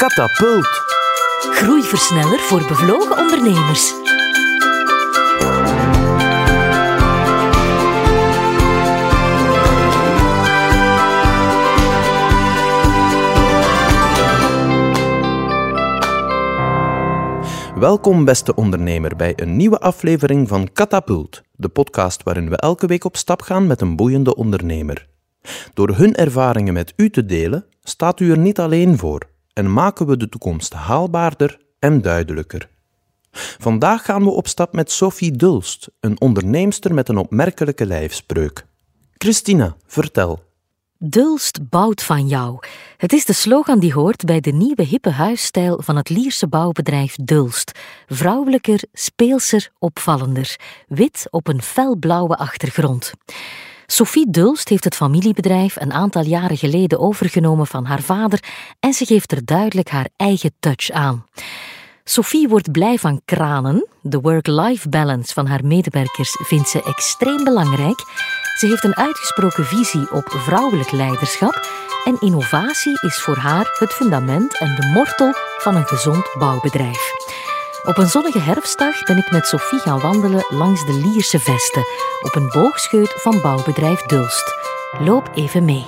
Katapult. 0.00 0.68
Groeiversneller 1.40 2.38
voor 2.38 2.66
bevlogen 2.68 3.18
ondernemers. 3.18 3.94
Welkom, 17.74 18.24
beste 18.24 18.54
ondernemer, 18.54 19.16
bij 19.16 19.32
een 19.36 19.56
nieuwe 19.56 19.78
aflevering 19.78 20.48
van 20.48 20.72
Katapult, 20.72 21.42
de 21.52 21.68
podcast 21.68 22.22
waarin 22.22 22.48
we 22.48 22.56
elke 22.56 22.86
week 22.86 23.04
op 23.04 23.16
stap 23.16 23.42
gaan 23.42 23.66
met 23.66 23.80
een 23.80 23.96
boeiende 23.96 24.34
ondernemer. 24.34 25.08
Door 25.74 25.88
hun 25.88 26.14
ervaringen 26.14 26.72
met 26.72 26.92
u 26.96 27.10
te 27.10 27.26
delen, 27.26 27.66
staat 27.82 28.20
u 28.20 28.30
er 28.30 28.38
niet 28.38 28.58
alleen 28.58 28.98
voor 28.98 29.29
en 29.60 29.72
maken 29.72 30.06
we 30.06 30.16
de 30.16 30.28
toekomst 30.28 30.72
haalbaarder 30.72 31.58
en 31.78 32.02
duidelijker. 32.02 32.68
Vandaag 33.58 34.04
gaan 34.04 34.24
we 34.24 34.30
op 34.30 34.48
stap 34.48 34.72
met 34.72 34.90
Sophie 34.90 35.32
Dulst, 35.32 35.88
een 36.00 36.20
onderneemster 36.20 36.94
met 36.94 37.08
een 37.08 37.16
opmerkelijke 37.16 37.86
lijfspreuk. 37.86 38.66
Christina, 39.12 39.76
vertel. 39.86 40.42
Dulst 40.98 41.68
bouwt 41.68 42.02
van 42.02 42.28
jou. 42.28 42.58
Het 42.96 43.12
is 43.12 43.24
de 43.24 43.32
slogan 43.32 43.78
die 43.78 43.92
hoort 43.92 44.24
bij 44.24 44.40
de 44.40 44.52
nieuwe 44.52 44.82
hippe 44.82 45.10
huisstijl 45.10 45.82
van 45.82 45.96
het 45.96 46.08
Lierse 46.08 46.48
bouwbedrijf 46.48 47.16
Dulst. 47.16 47.78
Vrouwelijker, 48.06 48.82
speelser, 48.92 49.70
opvallender. 49.78 50.56
Wit 50.88 51.26
op 51.30 51.48
een 51.48 51.62
felblauwe 51.62 52.36
achtergrond. 52.36 53.12
Sophie 53.92 54.30
Dulst 54.30 54.68
heeft 54.68 54.84
het 54.84 54.94
familiebedrijf 54.94 55.76
een 55.76 55.92
aantal 55.92 56.24
jaren 56.24 56.56
geleden 56.56 56.98
overgenomen 56.98 57.66
van 57.66 57.84
haar 57.84 58.02
vader 58.02 58.42
en 58.80 58.92
ze 58.92 59.06
geeft 59.06 59.32
er 59.32 59.44
duidelijk 59.44 59.88
haar 59.88 60.08
eigen 60.16 60.52
touch 60.60 60.90
aan. 60.90 61.26
Sophie 62.04 62.48
wordt 62.48 62.72
blij 62.72 62.98
van 62.98 63.20
kranen. 63.24 63.86
De 64.02 64.20
work-life 64.20 64.88
balance 64.88 65.32
van 65.32 65.46
haar 65.46 65.64
medewerkers 65.64 66.36
vindt 66.42 66.68
ze 66.68 66.82
extreem 66.82 67.44
belangrijk. 67.44 67.98
Ze 68.56 68.66
heeft 68.66 68.84
een 68.84 68.96
uitgesproken 68.96 69.64
visie 69.64 70.12
op 70.12 70.24
vrouwelijk 70.28 70.90
leiderschap 70.90 71.68
en 72.04 72.16
innovatie 72.20 72.98
is 73.00 73.20
voor 73.20 73.36
haar 73.36 73.76
het 73.78 73.92
fundament 73.92 74.58
en 74.58 74.74
de 74.74 74.90
mortel 74.94 75.32
van 75.58 75.76
een 75.76 75.86
gezond 75.86 76.24
bouwbedrijf. 76.38 77.19
Op 77.84 77.98
een 77.98 78.08
zonnige 78.08 78.38
herfstdag 78.38 79.02
ben 79.02 79.16
ik 79.16 79.30
met 79.30 79.46
Sophie 79.46 79.78
gaan 79.78 80.00
wandelen 80.00 80.44
langs 80.48 80.86
de 80.86 80.92
Lierse 80.92 81.38
Vesten 81.38 81.84
op 82.22 82.34
een 82.34 82.48
boogscheut 82.48 83.12
van 83.16 83.40
bouwbedrijf 83.42 84.02
Dulst. 84.02 84.54
Loop 84.98 85.30
even 85.34 85.64
mee. 85.64 85.84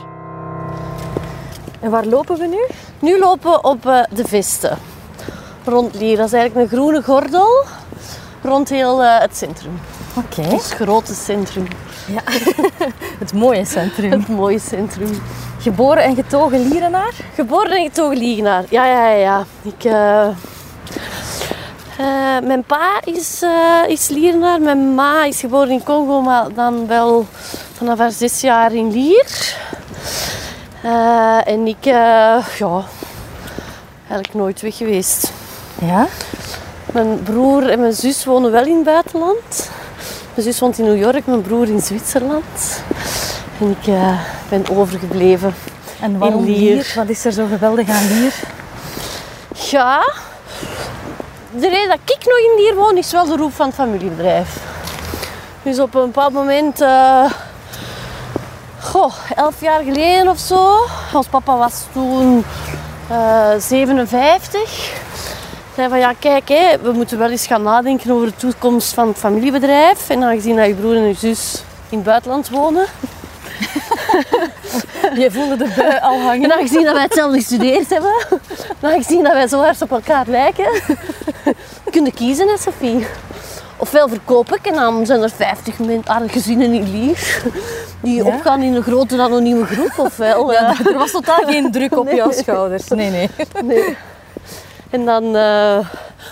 En 1.81 1.91
waar 1.91 2.05
lopen 2.05 2.39
we 2.39 2.47
nu? 2.47 2.67
Nu 2.99 3.19
lopen 3.19 3.51
we 3.51 3.61
op 3.61 3.87
uh, 3.87 4.03
de 4.11 4.25
Vesten. 4.25 4.79
Rond 5.65 5.95
Lier. 5.95 6.17
Dat 6.17 6.27
is 6.27 6.33
eigenlijk 6.33 6.73
een 6.73 6.79
groene 6.79 7.03
gordel 7.03 7.65
rond 8.43 8.69
heel 8.69 9.03
uh, 9.03 9.19
het 9.19 9.37
centrum. 9.37 9.81
Oké. 10.17 10.41
Okay. 10.41 10.55
Het 10.55 10.75
grote 10.75 11.15
centrum. 11.15 11.67
Ja, 12.07 12.23
het 13.23 13.33
mooie 13.33 13.65
centrum. 13.65 14.11
Het 14.11 14.29
mooie 14.29 14.59
centrum. 14.59 15.11
Geboren 15.59 16.03
en 16.03 16.15
getogen 16.15 16.69
Lierenaar? 16.69 17.13
Geboren 17.35 17.77
en 17.77 17.85
getogen 17.85 18.17
Lierenaar, 18.17 18.65
ja, 18.69 18.87
ja, 18.87 19.09
ja. 19.09 19.45
Ik, 19.63 19.85
uh, 19.85 20.29
uh, 22.03 22.47
mijn 22.47 22.65
pa 22.65 23.01
is, 23.05 23.43
uh, 23.43 23.89
is 23.89 24.09
Lierenaar. 24.09 24.61
Mijn 24.61 24.95
ma 24.95 25.25
is 25.25 25.41
geboren 25.41 25.71
in 25.71 25.83
Congo, 25.83 26.21
maar 26.21 26.55
dan 26.55 26.87
wel 26.87 27.27
vanaf 27.77 27.99
haar 27.99 28.11
zes 28.11 28.41
jaar 28.41 28.73
in 28.73 28.91
Lier. 28.93 29.57
en 31.45 31.67
ik, 31.67 31.85
ja, 31.85 32.43
eigenlijk 33.99 34.35
nooit 34.35 34.61
weg 34.61 34.77
geweest. 34.77 35.33
Ja? 35.81 36.07
Mijn 36.93 37.23
broer 37.23 37.69
en 37.69 37.81
mijn 37.81 37.93
zus 37.93 38.25
wonen 38.25 38.53
wel 38.53 38.67
in 38.67 38.75
het 38.75 38.85
buitenland. 38.85 39.71
Mijn 40.35 40.47
zus 40.47 40.61
woont 40.61 40.79
in 40.79 40.85
New 40.85 40.99
York, 40.99 41.27
mijn 41.27 41.43
broer 41.43 41.69
in 41.69 41.81
Zwitserland. 41.81 42.83
En 43.61 43.77
ik 43.81 43.95
ben 44.49 44.77
overgebleven. 44.77 45.55
En 46.01 46.19
waarom 46.19 46.45
in 46.45 46.53
Lier? 46.53 46.93
Wat 46.97 47.09
is 47.09 47.25
er 47.25 47.33
zo 47.33 47.47
geweldig 47.47 47.89
aan 47.89 48.09
Lier? 48.09 48.35
Ja, 49.71 50.05
de 51.55 51.69
reden 51.69 51.89
dat 51.89 51.99
ik 52.05 52.25
nog 52.25 52.39
in 52.39 52.55
Lier 52.57 52.75
woon 52.75 52.97
is 52.97 53.13
wel 53.13 53.27
de 53.27 53.37
roep 53.37 53.53
van 53.53 53.67
het 53.67 53.75
familiebedrijf. 53.75 54.57
Dus 55.63 55.79
op 55.79 55.95
een 55.95 56.07
bepaald 56.07 56.33
moment, 56.33 56.81
uh, 56.81 57.33
goh, 58.81 59.15
elf 59.37 59.61
jaar 59.61 59.83
geleden 59.83 60.29
of 60.29 60.39
zo, 60.39 60.77
ons 61.13 61.27
papa 61.27 61.57
was 61.57 61.85
toen 61.93 62.45
uh, 63.11 63.51
57 63.59 65.01
zei 65.75 65.89
van 65.89 65.99
ja, 65.99 66.13
kijk, 66.19 66.49
hè, 66.49 66.79
we 66.83 66.93
moeten 66.93 67.19
wel 67.19 67.31
eens 67.31 67.47
gaan 67.47 67.63
nadenken 67.63 68.11
over 68.11 68.27
de 68.27 68.37
toekomst 68.37 68.95
van 68.95 69.09
het 69.09 69.19
familiebedrijf. 69.19 70.09
En 70.11 70.23
aangezien 70.23 70.57
dat 70.57 70.67
je 70.67 70.75
broer 70.75 70.97
en 70.97 71.07
je 71.07 71.15
zus 71.15 71.63
in 71.89 71.99
het 71.99 72.07
buitenland 72.07 72.49
wonen. 72.49 72.87
je 75.23 75.29
voelde 75.31 75.57
de 75.57 75.73
bui 75.77 75.99
al 76.01 76.21
hangen. 76.21 76.51
En 76.51 76.57
aangezien 76.57 76.85
dat 76.85 76.93
wij 76.93 77.03
hetzelfde 77.03 77.39
gestudeerd 77.39 77.91
hebben. 77.91 78.13
En 78.81 78.91
aangezien 78.91 79.23
dat 79.23 79.33
wij 79.33 79.49
zo 79.49 79.61
hard 79.61 79.83
op 79.83 79.91
elkaar 79.91 80.25
lijken. 80.27 80.71
kun 81.93 82.05
je 82.05 82.13
kiezen, 82.13 82.49
hè, 82.49 82.57
Sophie. 82.59 83.07
Ofwel 83.77 84.09
verkoop 84.09 84.55
ik 84.55 84.67
en 84.67 84.75
dan 84.75 85.07
zijn 85.07 85.23
er 85.23 85.31
50 85.31 85.77
gezinnen 86.27 86.73
in 86.73 86.91
Lier 86.91 87.43
die 88.01 88.17
ja? 88.17 88.25
opgaan 88.25 88.63
in 88.63 88.75
een 88.75 88.83
grote 88.83 89.23
anonieme 89.23 89.67
groep. 89.67 89.93
Ofwel, 89.97 90.53
ja, 90.53 90.75
er 90.85 90.99
was 90.99 91.11
totaal 91.11 91.45
geen 91.47 91.71
druk 91.71 91.99
op 91.99 92.05
nee. 92.09 92.15
jouw 92.15 92.33
schouders. 92.33 92.89
Nee, 92.89 93.11
nee. 93.11 93.31
nee. 93.65 93.97
En 94.91 95.05
dan, 95.05 95.25
uh, 95.25 95.33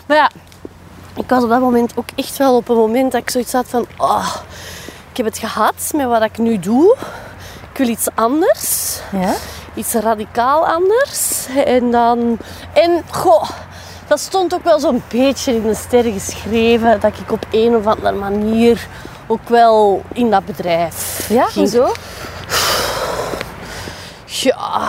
maar 0.06 0.16
ja, 0.16 0.30
ik 1.16 1.28
was 1.28 1.42
op 1.42 1.48
dat 1.48 1.60
moment 1.60 1.92
ook 1.94 2.08
echt 2.14 2.36
wel 2.36 2.56
op 2.56 2.68
een 2.68 2.76
moment 2.76 3.12
dat 3.12 3.20
ik 3.20 3.30
zoiets 3.30 3.52
had 3.52 3.66
van, 3.68 3.86
oh, 3.98 4.34
ik 5.10 5.16
heb 5.16 5.26
het 5.26 5.38
gehad 5.38 5.92
met 5.96 6.06
wat 6.06 6.22
ik 6.22 6.38
nu 6.38 6.58
doe. 6.58 6.96
Ik 7.72 7.78
wil 7.78 7.88
iets 7.88 8.08
anders. 8.14 8.98
Ja? 9.12 9.34
Iets 9.74 9.92
radicaal 9.92 10.66
anders. 10.66 11.46
En 11.64 11.90
dan, 11.90 12.38
en 12.72 13.02
goh, 13.10 13.50
dat 14.10 14.20
stond 14.20 14.54
ook 14.54 14.64
wel 14.64 14.80
zo'n 14.80 15.02
beetje 15.08 15.54
in 15.54 15.62
de 15.62 15.74
sterren 15.74 16.12
geschreven 16.12 17.00
dat 17.00 17.18
ik 17.18 17.32
op 17.32 17.46
een 17.50 17.76
of 17.76 17.86
andere 17.86 18.12
manier 18.12 18.86
ook 19.26 19.48
wel 19.48 20.02
in 20.12 20.30
dat 20.30 20.44
bedrijf 20.44 21.26
Ja, 21.28 21.44
ging. 21.44 21.54
hoezo? 21.54 21.92
Ja, 24.24 24.88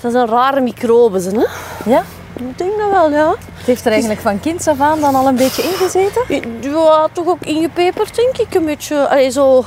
dat 0.00 0.14
is 0.14 0.20
een 0.20 0.26
rare 0.26 0.60
microbe, 0.60 1.22
hè? 1.22 1.46
Ja? 1.90 2.02
Ik 2.36 2.58
denk 2.58 2.78
dat 2.78 2.90
wel, 2.90 3.10
ja. 3.10 3.34
Het 3.54 3.66
heeft 3.66 3.84
er 3.84 3.90
eigenlijk 3.92 4.20
van 4.20 4.40
kinds 4.40 4.68
af 4.68 4.80
aan 4.80 5.00
dan 5.00 5.14
al 5.14 5.26
een 5.26 5.36
beetje 5.36 5.62
ingezeten? 5.62 6.22
Ja, 6.60 7.08
toch 7.12 7.26
ook 7.26 7.42
ingepeperd, 7.42 8.14
denk 8.16 8.36
ik. 8.36 8.54
Een 8.54 8.64
beetje, 8.64 9.08
allee, 9.08 9.30
zo... 9.30 9.64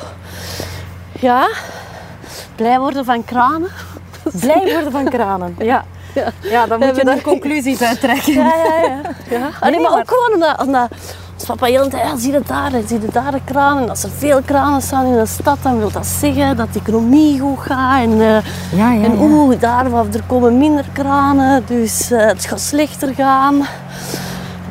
Ja. 1.19 1.47
Blij 2.55 2.79
worden 2.79 3.05
van 3.05 3.23
kranen. 3.25 3.69
Blij 4.39 4.71
worden 4.73 4.91
van 4.91 5.09
kranen? 5.09 5.55
Ja. 5.71 5.85
Ja, 6.19 6.49
ja 6.49 6.67
dan 6.67 6.79
moet 6.79 6.95
je 6.95 7.03
daar 7.03 7.21
conclusies 7.21 7.81
uit 7.81 7.99
trekken. 7.99 8.33
Ja, 8.33 8.53
ja, 8.55 8.87
ja. 8.87 9.01
ja. 9.37 9.49
Allee, 9.59 9.79
maar 9.79 9.91
ook 9.91 10.07
gewoon 10.09 10.33
omdat... 10.33 10.61
omdat 10.61 10.89
als 11.39 11.47
papa 11.47 11.65
heel 11.65 11.83
de 11.83 11.89
tijd, 11.89 12.03
ja, 12.03 12.17
zie 12.17 12.31
je 12.31 12.41
daar, 12.47 12.71
zie 12.87 13.01
je 13.01 13.07
daar 13.11 13.31
de 13.31 13.39
kranen. 13.45 13.83
En 13.83 13.89
als 13.89 14.03
er 14.03 14.09
veel 14.17 14.41
kranen 14.45 14.81
staan 14.81 15.05
in 15.05 15.17
de 15.17 15.25
stad, 15.25 15.57
dan 15.61 15.77
wil 15.77 15.91
dat 15.91 16.05
zeggen 16.05 16.57
dat 16.57 16.73
de 16.73 16.79
economie 16.79 17.39
goed 17.39 17.59
gaat. 17.59 18.01
En, 18.01 18.11
uh, 18.11 18.19
ja, 18.75 18.91
ja, 18.91 19.03
en 19.03 19.19
oeh, 19.19 19.59
daar 19.59 19.85
er 19.85 20.23
komen 20.27 20.57
minder 20.57 20.85
kranen, 20.93 21.63
dus 21.67 22.11
uh, 22.11 22.25
het 22.25 22.45
gaat 22.45 22.61
slechter 22.61 23.13
gaan. 23.13 23.65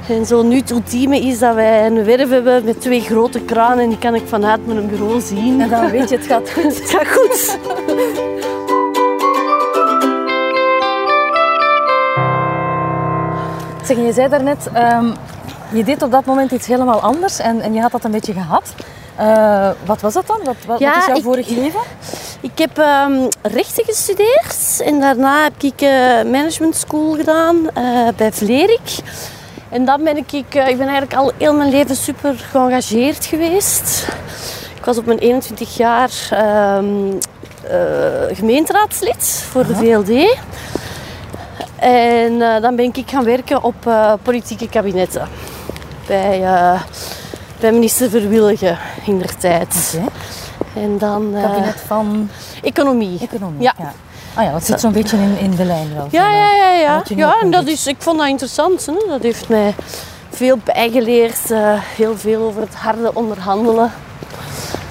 En 0.09 0.27
zo 0.27 0.43
nu 0.43 0.57
het 0.57 0.71
ultieme 0.71 1.21
is 1.21 1.39
dat 1.39 1.55
wij 1.55 1.87
een 1.87 2.05
werf 2.05 2.31
hebben 2.31 2.65
met 2.65 2.81
twee 2.81 3.01
grote 3.01 3.41
kranen 3.41 3.79
en 3.79 3.89
die 3.89 3.99
kan 3.99 4.15
ik 4.15 4.23
vanuit 4.27 4.67
mijn 4.67 4.89
bureau 4.89 5.21
zien. 5.21 5.61
En 5.61 5.69
dan 5.69 5.91
weet 5.91 6.09
je, 6.09 6.17
het 6.17 6.27
gaat 6.27 6.51
goed. 6.51 6.79
het 6.81 6.91
gaat 6.91 7.09
goed. 7.09 7.59
Zeg, 13.89 13.97
je 13.97 14.13
zei 14.13 14.29
daarnet, 14.29 14.69
um, 14.77 15.15
je 15.73 15.85
deed 15.85 16.03
op 16.03 16.11
dat 16.11 16.25
moment 16.25 16.51
iets 16.51 16.67
helemaal 16.67 17.01
anders 17.01 17.39
en, 17.39 17.61
en 17.61 17.75
je 17.75 17.81
had 17.81 17.93
dat 17.93 18.05
een 18.05 18.11
beetje 18.11 18.33
gehad. 18.33 18.75
Uh, 19.21 19.71
wat 19.87 20.01
was 20.01 20.13
dat 20.13 20.27
dan? 20.27 20.41
Wat, 20.45 20.57
wat, 20.67 20.79
ja, 20.79 20.91
wat 20.91 20.99
is 20.99 21.07
jouw 21.07 21.17
ik, 21.17 21.23
vorig 21.23 21.49
leven? 21.49 21.81
Ik 22.41 22.59
heb 22.59 22.79
um, 22.79 23.29
rechten 23.43 23.85
gestudeerd 23.85 24.81
en 24.85 25.01
daarna 25.01 25.43
heb 25.43 25.63
ik 25.63 25.83
uh, 25.83 25.91
management 26.33 26.77
school 26.77 27.15
gedaan 27.15 27.57
uh, 27.57 28.09
bij 28.17 28.33
Vlerik. 28.33 28.97
En 29.69 29.85
dan 29.85 30.05
ben 30.05 30.17
ik, 30.17 30.33
ik, 30.33 30.55
ik 30.55 30.79
ben 30.79 30.89
eigenlijk 30.89 31.15
al 31.15 31.33
heel 31.39 31.55
mijn 31.55 31.71
leven 31.71 31.97
super 31.97 32.35
geëngageerd 32.51 33.27
geweest. 33.27 34.09
Ik 34.77 34.85
was 34.85 34.99
op 34.99 35.07
mijn 35.07 35.19
21 35.19 35.77
jaar 35.77 36.11
um, 36.79 37.19
gemeenteraadslid 38.33 39.45
voor 39.51 39.67
de 39.67 39.75
VLD. 39.75 40.37
En 41.81 42.39
dan 42.39 42.77
ben 42.77 42.85
ik 42.93 43.11
gaan 43.11 43.25
werken 43.25 43.63
op 43.63 43.93
politieke 44.23 44.69
kabinetten 44.69 45.29
bij, 46.07 46.41
uh, 46.41 46.83
bij 47.61 47.73
minister 47.73 48.11
Verwilligen 48.11 48.79
in 49.07 49.19
der 49.19 49.37
tijd. 49.37 49.99
Okay. 49.99 50.83
En 50.85 50.99
dan... 50.99 51.35
Kabinet 51.43 51.83
van... 51.87 52.31
Economie. 52.63 53.19
Economie, 53.21 53.63
ja. 53.63 53.75
ja. 53.79 53.93
Ah 54.35 54.45
ja, 54.45 54.55
het 54.55 54.65
zit 54.65 54.81
zo'n 54.81 54.93
beetje 54.93 55.17
in, 55.17 55.39
in 55.39 55.57
de 55.57 55.65
lijn 55.65 55.95
wel. 55.95 56.09
Ja, 56.11 56.33
ja, 56.33 56.51
ja. 56.53 56.71
ja. 56.73 57.03
ja 57.07 57.41
en 57.41 57.51
dat 57.51 57.67
is, 57.67 57.87
ik 57.87 57.97
vond 57.99 58.19
dat 58.19 58.29
interessant. 58.29 58.87
Hè. 58.87 58.93
Dat 59.09 59.23
heeft 59.23 59.49
mij 59.49 59.75
veel 60.31 60.59
bijgeleerd. 60.65 61.51
eh, 61.51 61.73
heel 61.81 62.17
veel 62.17 62.43
over 62.43 62.61
het 62.61 62.75
harde 62.75 63.15
onderhandelen. 63.15 63.93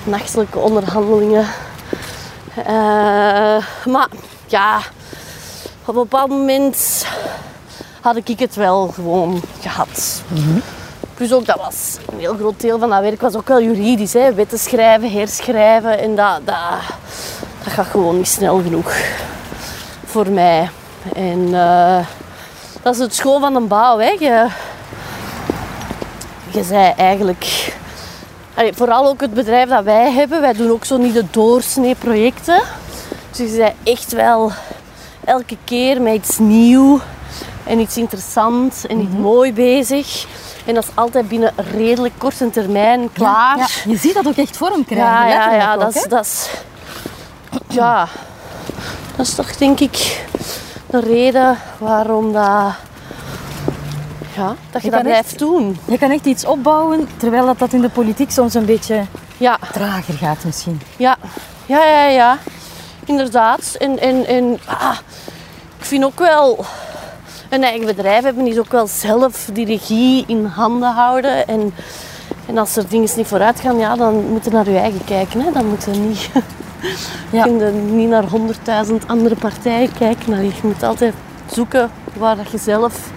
Nachtelijke 0.03 0.59
onderhandelingen. 0.59 1.45
Eh, 2.55 2.65
maar 3.85 4.07
ja, 4.47 4.79
op 5.87 5.95
een 5.95 6.01
bepaald 6.01 6.29
moment 6.29 7.05
had 8.01 8.15
ik 8.15 8.39
het 8.39 8.55
wel 8.55 8.87
gewoon 8.87 9.41
gehad. 9.61 10.21
Plus 11.13 11.33
ook, 11.33 11.45
dat 11.45 11.57
was 11.57 11.97
een 12.11 12.19
heel 12.19 12.35
groot 12.35 12.59
deel 12.59 12.79
van 12.79 12.89
dat 12.89 13.01
werk 13.01 13.21
was 13.21 13.35
ook 13.35 13.47
wel 13.47 13.61
juridisch. 13.61 14.13
Hè. 14.13 14.33
Wetten 14.33 14.59
schrijven, 14.59 15.11
herschrijven. 15.11 15.99
En 15.99 16.15
dat, 16.15 16.39
dat, 16.43 16.55
dat 17.63 17.73
gaat 17.73 17.85
gewoon 17.85 18.17
niet 18.17 18.27
snel 18.27 18.61
genoeg 18.61 18.95
voor 20.05 20.29
mij. 20.29 20.69
En 21.15 21.49
eh, 21.53 22.05
dat 22.81 22.93
is 22.93 22.99
het 22.99 23.15
schoon 23.15 23.41
van 23.41 23.55
een 23.55 23.67
bouw. 23.67 23.97
Hè. 23.97 24.09
Je, 24.09 24.47
je 26.51 26.63
zei 26.63 26.93
eigenlijk... 26.97 27.75
Vooral 28.71 29.07
ook 29.07 29.21
het 29.21 29.33
bedrijf 29.33 29.69
dat 29.69 29.83
wij 29.83 30.11
hebben. 30.11 30.41
Wij 30.41 30.53
doen 30.53 30.71
ook 30.71 30.85
zo 30.85 30.97
niet 30.97 31.13
de 31.13 31.25
doorsnee 31.31 31.95
projecten. 31.95 32.61
Dus 33.29 33.37
je 33.37 33.55
zei 33.55 33.73
echt 33.83 34.13
wel 34.13 34.51
elke 35.27 35.57
keer 35.63 36.01
met 36.01 36.13
iets 36.13 36.37
nieuw 36.37 36.99
en 37.63 37.79
iets 37.79 37.97
interessants 37.97 38.85
en 38.87 38.99
iets 39.01 39.15
mooi 39.15 39.53
bezig. 39.53 40.25
En 40.65 40.73
dat 40.73 40.83
is 40.83 40.89
altijd 40.93 41.27
binnen 41.27 41.53
redelijk 41.73 42.13
korte 42.17 42.49
termijn 42.49 43.09
klaar. 43.13 43.57
Ja, 43.57 43.67
je 43.85 43.97
ziet 43.97 44.13
dat 44.13 44.27
ook 44.27 44.35
echt 44.35 44.57
vorm 44.57 44.85
krijgen. 44.85 45.27
Ja, 45.29 45.51
ja, 45.51 45.53
ja, 45.53 45.73
ook, 45.73 45.79
dat 45.79 45.95
is, 45.95 46.03
dat 46.03 46.25
is... 46.25 46.49
Ja, 47.67 48.07
dat 49.15 49.25
is 49.27 49.35
toch 49.35 49.55
denk 49.57 49.79
ik 49.79 50.25
de 50.89 50.99
reden 50.99 51.57
waarom 51.77 52.33
dat... 52.33 52.73
Ja, 54.35 54.55
dat 54.71 54.81
je, 54.81 54.87
Je 54.87 54.93
dat 54.93 55.01
blijft 55.03 55.25
echt- 55.29 55.39
doen. 55.39 55.77
Je 55.85 55.97
kan 55.97 56.11
echt 56.11 56.25
iets 56.25 56.45
opbouwen, 56.45 57.09
terwijl 57.17 57.45
dat, 57.45 57.59
dat 57.59 57.73
in 57.73 57.81
de 57.81 57.89
politiek 57.89 58.31
soms 58.31 58.53
een 58.53 58.65
beetje 58.65 59.01
Ja, 59.37 59.57
trager 59.71 60.13
gaat 60.13 60.43
misschien. 60.43 60.81
ja, 60.97 61.17
ja, 61.65 61.83
ja, 61.85 62.05
ja. 62.07 62.37
Inderdaad. 63.07 63.75
En, 63.79 63.99
en, 63.99 64.25
en 64.25 64.59
ah, 64.65 64.97
ik 65.77 65.85
vind 65.85 66.03
ook 66.03 66.19
wel... 66.19 66.65
Een 67.49 67.63
eigen 67.63 67.85
bedrijf 67.85 68.23
hebben 68.23 68.47
is 68.47 68.57
ook 68.57 68.71
wel 68.71 68.87
zelf 68.87 69.49
die 69.53 69.65
regie 69.65 70.23
in 70.27 70.45
handen 70.45 70.91
houden. 70.91 71.47
En, 71.47 71.73
en 72.45 72.57
als 72.57 72.75
er 72.75 72.87
dingen 72.87 73.09
niet 73.15 73.27
vooruit 73.27 73.59
gaan, 73.59 73.77
ja, 73.77 73.95
dan 73.95 74.25
moet 74.25 74.43
je 74.43 74.49
naar 74.49 74.69
je 74.69 74.77
eigen 74.77 75.03
kijken. 75.05 75.41
Hè. 75.41 75.51
Dan 75.51 75.65
moet 75.65 75.83
je 75.83 75.91
niet... 75.91 76.29
Ja. 77.31 77.45
Je 77.45 77.71
niet 77.91 78.09
naar 78.09 78.23
honderdduizend 78.23 79.07
andere 79.07 79.35
partijen 79.35 79.93
kijken. 79.97 80.31
Nou, 80.31 80.43
je 80.43 80.51
moet 80.61 80.83
altijd 80.83 81.13
zoeken 81.51 81.91
waar 82.13 82.35
dat 82.35 82.51
je 82.51 82.57
zelf 82.57 83.11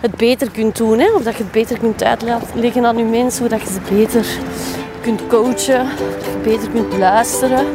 het 0.00 0.16
beter 0.16 0.50
kunt 0.50 0.76
doen. 0.76 0.98
Hè? 0.98 1.12
Of 1.14 1.22
dat 1.22 1.36
je 1.36 1.42
het 1.42 1.52
beter 1.52 1.78
kunt 1.78 2.02
uitleggen 2.02 2.86
aan 2.86 2.98
je 2.98 3.04
mensen. 3.04 3.40
Hoe 3.40 3.48
dat 3.48 3.60
je 3.60 3.72
ze 3.72 3.94
beter 3.94 4.26
kunt 5.00 5.26
coachen. 5.26 5.86
Beter 6.42 6.70
kunt 6.70 6.98
luisteren. 6.98 7.66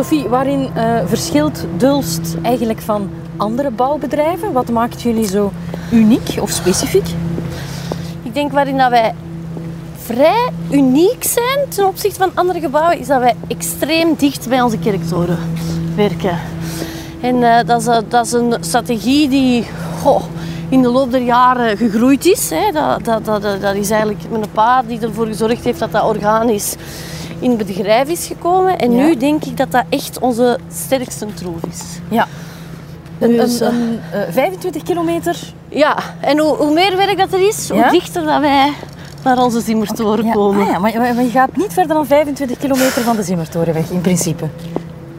Sophie, 0.00 0.28
waarin 0.28 0.70
eh, 0.74 1.00
verschilt 1.06 1.64
Dulst 1.76 2.36
eigenlijk 2.42 2.80
van 2.80 3.10
andere 3.36 3.70
bouwbedrijven? 3.70 4.52
Wat 4.52 4.68
maakt 4.68 5.02
jullie 5.02 5.26
zo 5.26 5.52
uniek 5.92 6.36
of 6.40 6.50
specifiek? 6.50 7.06
Ik 8.22 8.34
denk 8.34 8.52
waarin 8.52 8.76
dat 8.76 8.90
wij 8.90 9.14
vrij 9.96 10.48
uniek 10.70 11.24
zijn 11.24 11.68
ten 11.68 11.86
opzichte 11.86 12.18
van 12.18 12.30
andere 12.34 12.60
gebouwen, 12.60 12.98
is 12.98 13.06
dat 13.06 13.20
wij 13.20 13.34
extreem 13.48 14.14
dicht 14.14 14.48
bij 14.48 14.62
onze 14.62 14.78
kerktoren 14.78 15.38
werken. 15.96 16.38
En 17.20 17.42
eh, 17.42 17.66
dat, 17.66 17.80
is, 17.80 17.86
eh, 17.86 17.98
dat 18.08 18.26
is 18.26 18.32
een 18.32 18.54
strategie 18.60 19.28
die 19.28 19.66
in 20.70 20.82
de 20.82 20.88
loop 20.88 21.10
der 21.10 21.20
jaren 21.22 21.76
gegroeid 21.76 22.24
is. 22.26 22.50
Hè. 22.50 22.72
Dat, 22.72 23.04
dat, 23.04 23.24
dat, 23.24 23.60
dat- 23.60 23.74
is 23.74 23.90
eigenlijk 23.90 24.22
mijn 24.30 24.44
pa 24.52 24.82
die 24.82 25.00
ervoor 25.00 25.26
gezorgd 25.26 25.64
heeft 25.64 25.78
dat 25.78 25.92
dat 25.92 26.04
organisch 26.04 26.74
in 27.38 27.50
het 27.50 27.66
bedrijf 27.66 28.08
is 28.08 28.26
gekomen. 28.26 28.78
En 28.78 28.92
Ja. 28.92 29.04
nu 29.04 29.16
denk 29.16 29.44
ik 29.44 29.56
dat 29.56 29.70
dat 29.72 29.84
echt 29.88 30.18
onze 30.18 30.58
sterkste 30.72 31.26
troef 31.34 31.60
is. 31.70 31.82
Ja. 32.08 32.26
Een, 33.18 33.36
Dus, 33.36 33.60
een, 33.60 33.74
een, 33.74 34.00
eh, 34.12 34.20
25 34.32 34.82
kilometer. 34.82 35.36
Ja, 35.68 35.96
en 36.20 36.38
hoe, 36.38 36.56
hoe 36.56 36.72
meer 36.72 36.96
werk 36.96 37.18
dat 37.18 37.32
er 37.32 37.48
is, 37.48 37.66
Ja? 37.66 37.74
hoe 37.74 37.90
dichter 37.90 38.24
dat 38.24 38.40
wij 38.40 38.72
naar 39.24 39.38
onze 39.38 39.60
Zimmertoren 39.60 40.24
Ja, 40.24 40.32
komen. 40.32 40.60
ah 40.66 40.68
ja, 40.72 40.78
maar, 40.78 40.92
maar 41.14 41.22
je 41.22 41.30
gaat 41.30 41.56
niet 41.56 41.72
verder 41.72 41.94
dan 41.96 42.06
25 42.06 42.58
kilometer 42.58 43.02
van 43.02 43.16
de 43.16 43.22
Zimmertorenweg 43.22 43.90
in 43.90 44.00
principe. 44.00 44.44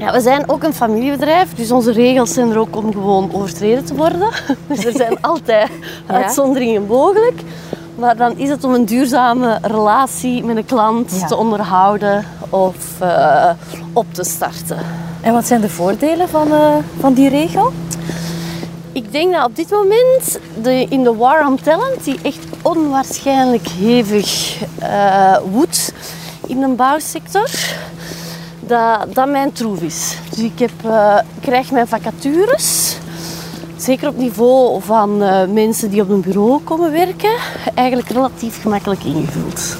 Ja, 0.01 0.11
we 0.11 0.21
zijn 0.21 0.49
ook 0.49 0.63
een 0.63 0.73
familiebedrijf, 0.73 1.53
dus 1.55 1.71
onze 1.71 1.91
regels 1.91 2.33
zijn 2.33 2.49
er 2.51 2.59
ook 2.59 2.75
om 2.75 2.91
gewoon 2.91 3.29
overtreden 3.33 3.85
te 3.85 3.95
worden. 3.95 4.29
Dus 4.67 4.85
er 4.85 4.91
zijn 4.95 5.21
altijd 5.21 5.69
Ja. 6.07 6.13
uitzonderingen 6.13 6.85
mogelijk. 6.85 7.41
Maar 7.95 8.17
dan 8.17 8.37
is 8.37 8.49
het 8.49 8.63
om 8.63 8.73
een 8.73 8.85
duurzame 8.85 9.57
relatie 9.61 10.43
met 10.43 10.57
een 10.57 10.65
klant 10.65 11.17
Ja. 11.19 11.25
te 11.27 11.35
onderhouden 11.35 12.25
of 12.49 12.75
eh, 12.99 13.49
op 13.93 14.05
te 14.13 14.23
starten. 14.23 14.77
En 15.21 15.33
wat 15.33 15.45
zijn 15.47 15.61
de 15.61 15.69
voordelen 15.69 16.29
van, 16.29 16.51
eh, 16.51 16.75
van 16.99 17.13
die 17.13 17.29
regel? 17.29 17.71
Ik 18.91 19.11
denk 19.11 19.33
dat 19.33 19.45
op 19.45 19.55
dit 19.55 19.69
moment 19.69 20.39
de, 20.61 20.85
in 20.89 21.03
de 21.03 21.15
war 21.15 21.47
on 21.47 21.59
talent, 21.63 22.03
die 22.03 22.19
echt 22.21 22.45
onwaarschijnlijk 22.61 23.67
hevig 23.67 24.57
eh 24.79 25.37
woedt 25.51 25.93
in 26.47 26.59
de 26.59 26.67
bouwsector, 26.67 27.49
dat 28.71 29.13
dat 29.13 29.29
mijn 29.29 29.51
troef 29.51 29.81
is. 29.81 30.17
Dus 30.29 30.39
ik, 30.39 30.59
heb, 30.59 30.71
ik 31.35 31.41
krijg 31.41 31.71
mijn 31.71 31.87
vacatures, 31.87 32.97
zeker 33.77 34.07
op 34.07 34.17
niveau 34.17 34.81
van 34.81 35.21
eh, 35.21 35.47
mensen 35.47 35.89
die 35.89 36.01
op 36.01 36.09
een 36.09 36.21
bureau 36.21 36.61
komen 36.63 36.91
werken, 36.91 37.35
eigenlijk 37.73 38.09
relatief 38.09 38.61
gemakkelijk 38.61 39.03
ingevuld. 39.03 39.75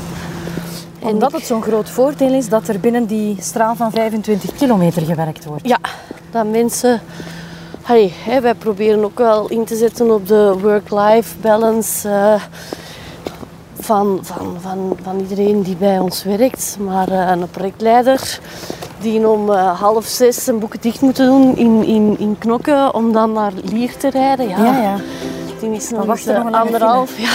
En 0.99 1.07
Omdat 1.07 1.31
het 1.31 1.45
zo'n 1.45 1.61
groot 1.61 1.89
voordeel 1.89 2.33
is 2.33 2.49
dat 2.49 2.67
er 2.67 2.79
binnen 2.79 3.05
die 3.05 3.35
straal 3.39 3.75
van 3.75 3.91
25 3.91 4.55
kilometer 4.55 5.01
gewerkt 5.01 5.45
wordt. 5.45 5.67
Ja, 5.67 5.79
dat 6.31 6.45
mensen. 6.45 7.01
Hey, 7.81 8.13
wij 8.41 8.55
proberen 8.55 9.03
ook 9.03 9.17
wel 9.17 9.47
in 9.47 9.65
te 9.65 9.75
zetten 9.75 10.11
op 10.13 10.27
de 10.27 10.55
work-life 10.61 11.37
balance 11.41 12.09
eh, 12.09 12.41
van, 13.79 14.19
van, 14.21 14.57
van, 14.61 14.97
van 15.03 15.19
iedereen 15.19 15.61
die 15.61 15.75
bij 15.75 15.99
ons 15.99 16.23
werkt. 16.23 16.77
Maar 16.79 17.09
een 17.09 17.49
projectleider 17.49 18.39
die 19.01 19.27
om 19.27 19.49
eh, 19.49 19.79
half 19.79 20.05
zes 20.05 20.43
zijn 20.43 20.59
boeken 20.59 20.81
dicht 20.81 21.01
moeten 21.01 21.25
doen 21.25 21.57
in, 21.57 21.83
in, 21.83 22.15
in 22.19 22.35
Knokken 22.39 22.93
om 22.93 23.11
dan 23.13 23.31
naar 23.31 23.51
Lier 23.63 23.97
te 23.97 24.09
rijden. 24.09 24.49
Ja, 24.49 24.57
Ja, 24.57 24.81
ja. 24.81 24.95
Die 25.59 25.71
is 25.71 25.89
nog 25.89 26.07
eens, 26.07 26.25
nog 26.25 26.35
een 26.37 26.43
lange 26.43 26.57
anderhalf 26.57 27.17
ja, 27.19 27.29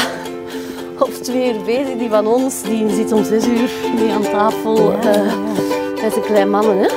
of 0.99 1.19
twee 1.19 1.55
uur 1.55 1.63
bezig. 1.65 1.99
Die 1.99 2.09
van 2.09 2.27
ons 2.27 2.63
die 2.63 2.91
zit 2.95 3.13
om 3.13 3.25
zes 3.25 3.47
uur 3.47 3.71
mee 3.95 4.13
aan 4.13 4.23
tafel 4.23 4.93
Ja, 4.93 4.99
eh, 5.13 5.33
met 6.03 6.15
de 6.15 6.21
kleine 6.27 6.51
mannen. 6.51 6.79
Hè. 6.79 6.89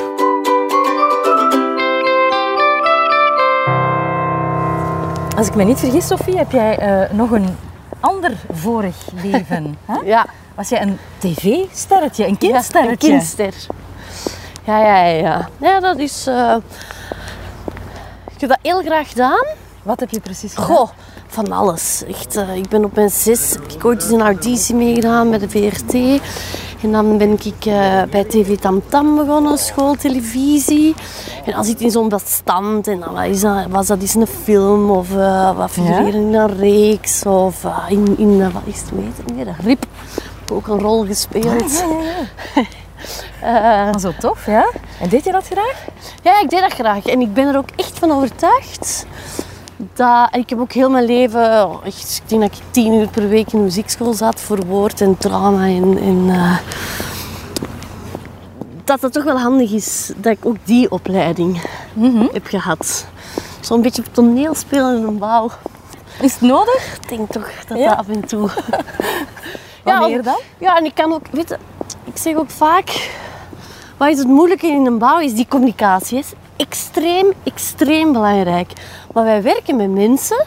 Als 5.38 5.48
ik 5.48 5.56
me 5.56 5.64
niet 5.64 5.80
vergis, 5.80 6.08
Sophie, 6.08 6.38
heb 6.38 6.52
jij 6.52 6.78
eh, 6.78 7.14
nog 7.18 7.32
een 7.32 7.58
ander 8.00 8.32
vorig 8.52 8.96
leven. 9.24 9.78
hè? 9.86 10.00
Ja. 10.06 10.26
Was 10.56 10.70
jij 10.70 10.82
een 10.82 10.98
tv-sterretje, 11.18 12.24
een 12.26 12.38
Ja, 12.40 12.48
kindsterretje? 12.50 12.92
een 12.92 12.98
kindster. 12.98 13.54
Ja, 14.64 14.80
ja, 14.80 15.04
ja, 15.06 15.50
ja. 15.62 15.80
Dat 15.80 15.98
is... 15.98 16.28
eh, 16.28 16.56
Ik 18.34 18.40
heb 18.42 18.50
dat 18.50 18.60
heel 18.62 18.82
graag 18.82 19.10
gedaan. 19.10 19.46
Wat 19.84 20.00
heb 20.00 20.10
je 20.10 20.20
precies 20.20 20.54
gedaan? 20.54 20.76
Goh, 20.76 20.90
van 21.28 21.52
alles. 21.52 22.04
Echt, 22.08 22.36
eh, 22.36 22.56
ik 22.56 22.70
ben 22.70 22.84
op 22.86 22.96
mijn 22.96 23.10
zes, 23.10 23.52
heb 23.52 23.72
ik 23.72 23.86
ooit 23.86 24.02
eens 24.04 24.12
een 24.12 24.22
auditie 24.22 24.76
meegedaan 24.76 25.30
bij 25.30 25.40
de 25.40 25.50
VRT. 25.50 25.94
En 26.84 26.92
dan 26.92 27.18
ben 27.18 27.32
ik 27.32 27.66
eh, 27.66 28.02
bij 28.10 28.24
TV 28.24 28.58
Tam 28.58 28.82
Tam 28.90 29.16
begonnen, 29.16 29.58
schooltelevisie. 29.58 30.96
En 31.46 31.52
dan 31.52 31.64
zit 31.66 31.82
in 31.82 31.92
zo'n 31.92 32.10
bestand 32.10 32.88
en 32.88 33.00
dan 33.00 33.22
is 33.24 33.42
dat, 33.42 33.66
was 33.70 33.88
dat 33.88 34.02
eens 34.02 34.16
een 34.16 34.28
film 34.28 34.90
of 34.92 35.10
wat 35.56 35.72
figureren 35.72 36.14
in 36.14 36.34
een 36.34 36.58
reeks. 36.58 37.26
Of 37.26 37.66
in, 37.90 38.18
in 38.18 38.52
wat 38.52 38.62
is 38.66 38.80
het, 38.82 38.90
hoe 38.90 39.02
heet 39.02 39.18
het 39.26 39.36
weer? 39.36 39.56
Rip. 39.64 39.86
Ook 40.52 40.68
een 40.68 40.80
rol 40.80 41.06
gespeeld. 41.06 41.72
Ja, 41.72 41.86
ja, 42.56 42.62
ja. 43.42 43.88
Eh, 43.92 43.98
zo 44.00 44.12
tof, 44.20 44.46
ja? 44.46 44.70
En 45.02 45.10
deed 45.10 45.24
je 45.24 45.32
dat 45.32 45.46
graag? 45.48 45.86
Ja, 46.24 46.42
ik 46.42 46.50
deed 46.50 46.60
dat 46.60 46.74
graag. 46.74 47.06
En 47.06 47.22
ik 47.22 47.34
ben 47.34 47.48
er 47.48 47.58
ook 47.58 47.70
echt 47.76 48.00
van 48.00 48.12
overtuigd. 48.12 49.06
Dat, 49.94 50.28
en 50.32 50.40
ik 50.40 50.50
heb 50.50 50.60
ook 50.60 50.72
heel 50.72 50.90
mijn 50.90 51.06
leven, 51.06 51.66
oh, 51.66 51.86
echt, 51.86 52.22
ik 52.24 52.30
denk 52.30 52.42
dat 52.42 52.52
ik 52.52 52.64
tien 52.72 52.94
uur 52.94 53.08
per 53.08 53.30
week 53.30 53.54
in 53.54 53.64
muziekschool 53.64 54.14
zat 54.14 54.42
voor 54.42 54.66
woord 54.66 55.02
en 55.02 55.18
drama. 55.18 55.66
En, 55.66 55.98
en, 56.02 56.26
eh, 56.30 56.58
dat 58.84 59.02
het 59.02 59.14
toch 59.14 59.24
wel 59.24 59.40
handig 59.40 59.72
is 59.72 60.12
dat 60.16 60.32
ik 60.32 60.46
ook 60.46 60.58
die 60.64 60.92
opleiding 60.92 61.62
heb 62.32 62.46
gehad. 62.46 63.06
Zo'n 63.60 63.82
beetje 63.82 64.04
toneelspelen 64.12 64.98
in 64.98 65.04
een 65.04 65.18
bouw. 65.18 65.50
Is 66.22 66.32
het 66.34 66.42
nodig? 66.42 66.98
Ik 67.02 67.10
denk 67.10 67.32
toch 67.32 67.50
dat 67.68 67.78
Ja? 67.78 67.90
dat 67.90 67.98
af 67.98 68.08
en 68.08 68.26
toe... 68.28 68.50
Wanneer 69.84 70.20
of- 70.20 70.26
dan? 70.26 70.40
Ja, 70.58 70.78
en 70.78 70.86
ik 70.86 70.96
kan 70.96 71.14
ook, 71.14 71.22
weet 71.32 71.58
zeg 72.20 72.36
ook 72.36 72.50
vaak, 72.50 73.12
wat 73.98 74.10
is 74.10 74.18
het 74.18 74.28
moeilijke 74.28 74.68
in 74.68 74.86
een 74.86 74.98
bouw, 74.98 75.20
is 75.20 75.34
die 75.34 75.48
communicatie. 75.48 76.18
is 76.18 76.32
extreem, 76.56 77.34
extreem 77.44 78.12
belangrijk. 78.14 78.72
Maar 79.14 79.24
wij 79.24 79.42
werken 79.42 79.76
met 79.76 79.92
mensen 79.92 80.46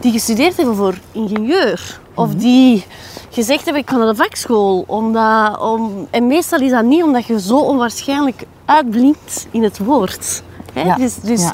die 0.00 0.12
gestudeerd 0.12 0.56
hebben 0.56 0.76
voor 0.76 0.98
ingenieur. 1.12 2.00
Of 2.14 2.34
die 2.34 2.84
gezegd 3.30 3.64
hebben, 3.64 3.82
ik 3.82 3.90
ga 3.90 3.96
naar 3.96 4.06
de 4.06 4.14
vakschool. 4.14 4.84
Omdat, 4.86 5.60
om, 5.60 6.06
en 6.10 6.26
meestal 6.26 6.60
is 6.60 6.70
dat 6.70 6.84
niet 6.84 7.02
omdat 7.02 7.26
je 7.26 7.40
zo 7.40 7.56
onwaarschijnlijk 7.58 8.42
uitblinkt 8.64 9.46
in 9.50 9.62
het 9.62 9.78
woord. 9.78 10.42
Hè? 10.72 10.82
Ja, 10.82 10.94
Dus, 10.94 11.14
dus 11.14 11.42
ja. 11.42 11.52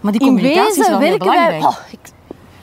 Maar 0.00 0.12
die 0.12 0.20
in 0.20 0.26
communicatie 0.26 0.82
is 0.82 0.88
wel 0.88 0.98
heel 0.98 1.08
werken 1.08 1.30
wij... 1.30 1.58
Oh, 1.58 1.76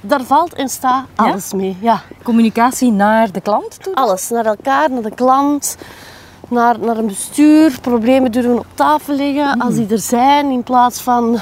daar 0.01 0.23
valt 0.23 0.53
en 0.53 0.69
staat 0.69 1.05
alles 1.15 1.53
mee. 1.53 1.77
Ja. 1.81 2.01
Communicatie 2.23 2.91
naar 2.91 3.31
de 3.31 3.41
klant 3.41 3.83
toe. 3.83 3.95
Alles. 3.95 4.29
Naar 4.29 4.45
elkaar, 4.45 4.91
naar 4.91 5.01
de 5.01 5.13
klant, 5.15 5.77
naar, 6.47 6.79
naar 6.79 6.97
een 6.97 7.07
bestuur. 7.07 7.79
Problemen 7.81 8.31
durven 8.31 8.59
op 8.59 8.65
tafel 8.73 9.15
leggen 9.15 9.59
als 9.61 9.75
die 9.75 9.87
er 9.89 9.99
zijn. 9.99 10.49
In 10.49 10.63
plaats 10.63 11.01
van 11.01 11.39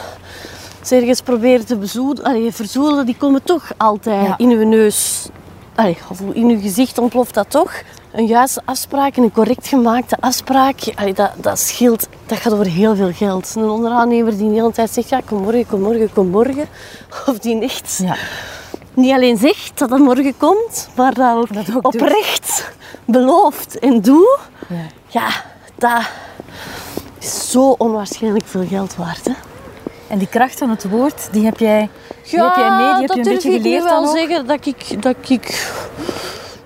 ze 0.83 0.95
ergens 0.95 1.21
proberen 1.21 1.65
te 1.65 1.75
bezoedelen. 1.77 2.29
Allee, 2.31 2.51
verzoedelen, 2.51 3.05
die 3.05 3.17
komen 3.17 3.43
toch 3.43 3.71
altijd 3.77 4.27
Ja. 4.27 4.37
in 4.37 4.49
uw 4.49 4.67
neus. 4.67 5.27
Allee, 5.75 5.97
of 6.09 6.19
in 6.33 6.49
uw 6.49 6.59
gezicht 6.61 6.97
ontploft 6.97 7.33
dat 7.33 7.49
toch. 7.49 7.71
Een 8.11 8.25
juiste 8.25 8.61
afspraak 8.65 9.15
en 9.17 9.23
een 9.23 9.31
correct 9.31 9.67
gemaakte 9.67 10.17
afspraak, 10.19 10.75
allee, 10.95 11.13
dat, 11.13 11.31
dat 11.35 11.59
scheelt. 11.59 12.07
Dat 12.25 12.37
gaat 12.37 12.53
over 12.53 12.65
heel 12.65 12.95
veel 12.95 13.11
geld. 13.13 13.53
Een 13.55 13.69
onderaannemer 13.69 14.37
die 14.37 14.47
de 14.49 14.53
hele 14.55 14.71
tijd 14.71 14.89
zegt, 14.93 15.09
ja, 15.09 15.21
kom 15.25 15.41
morgen, 15.41 15.67
kom 15.67 15.81
morgen, 15.81 16.13
kom 16.13 16.27
morgen. 16.27 16.67
Of 17.29 17.39
die 17.39 17.61
echt 17.61 17.99
Ja. 18.03 18.15
niet 18.93 19.13
alleen 19.13 19.37
zegt 19.37 19.71
dat 19.79 19.89
het 19.89 19.99
morgen 19.99 20.37
komt, 20.37 20.89
maar 20.95 21.13
dat 21.13 21.35
ook, 21.35 21.53
Dat 21.53 21.75
ook 21.75 21.91
doet. 21.91 22.01
oprecht 22.01 22.71
belooft 23.05 23.79
en 23.79 24.01
doet, 24.01 24.39
Ja. 24.67 24.75
ja, 25.07 25.27
dat 25.77 26.01
is 27.19 27.51
zo 27.51 27.75
onwaarschijnlijk 27.77 28.45
veel 28.47 28.65
geld 28.67 28.95
waard. 28.95 29.25
Hè? 29.25 29.33
En 30.07 30.17
die 30.17 30.27
kracht 30.27 30.57
van 30.57 30.69
het 30.69 30.89
woord, 30.89 31.27
die 31.31 31.45
heb 31.45 31.57
jij, 31.59 31.89
die 32.29 32.39
heb 32.41 32.55
jij 32.55 32.69
mee, 32.77 32.91
die 32.93 32.99
heb 32.99 33.07
dat 33.07 33.15
je 33.15 33.17
een 33.17 33.23
durf 33.23 33.35
beetje 33.35 33.49
ik 33.49 33.55
nu 33.55 33.61
geleerd 33.61 33.83
wel 33.83 34.01
dan 34.01 34.09
ook? 34.09 34.17
zeggen 34.17 34.47
dat 34.47 34.65
ik, 34.65 35.01
dat 35.01 35.15
ik 35.27 35.71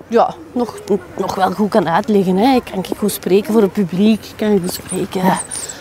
ja, 0.08 0.34
nog, 0.52 0.78
nog 1.16 1.34
wel 1.34 1.50
goed 1.50 1.68
kan 1.70 1.88
uitleggen. 1.88 2.36
Hè. 2.36 2.54
Ik 2.54 2.64
kan 2.64 2.78
ik 2.78 2.98
goed 2.98 3.12
spreken 3.12 3.52
voor 3.52 3.62
het 3.62 3.72
publiek, 3.72 4.24
ik 4.24 4.36
kan 4.36 4.60
goed 4.60 4.72
spreken 4.72 5.22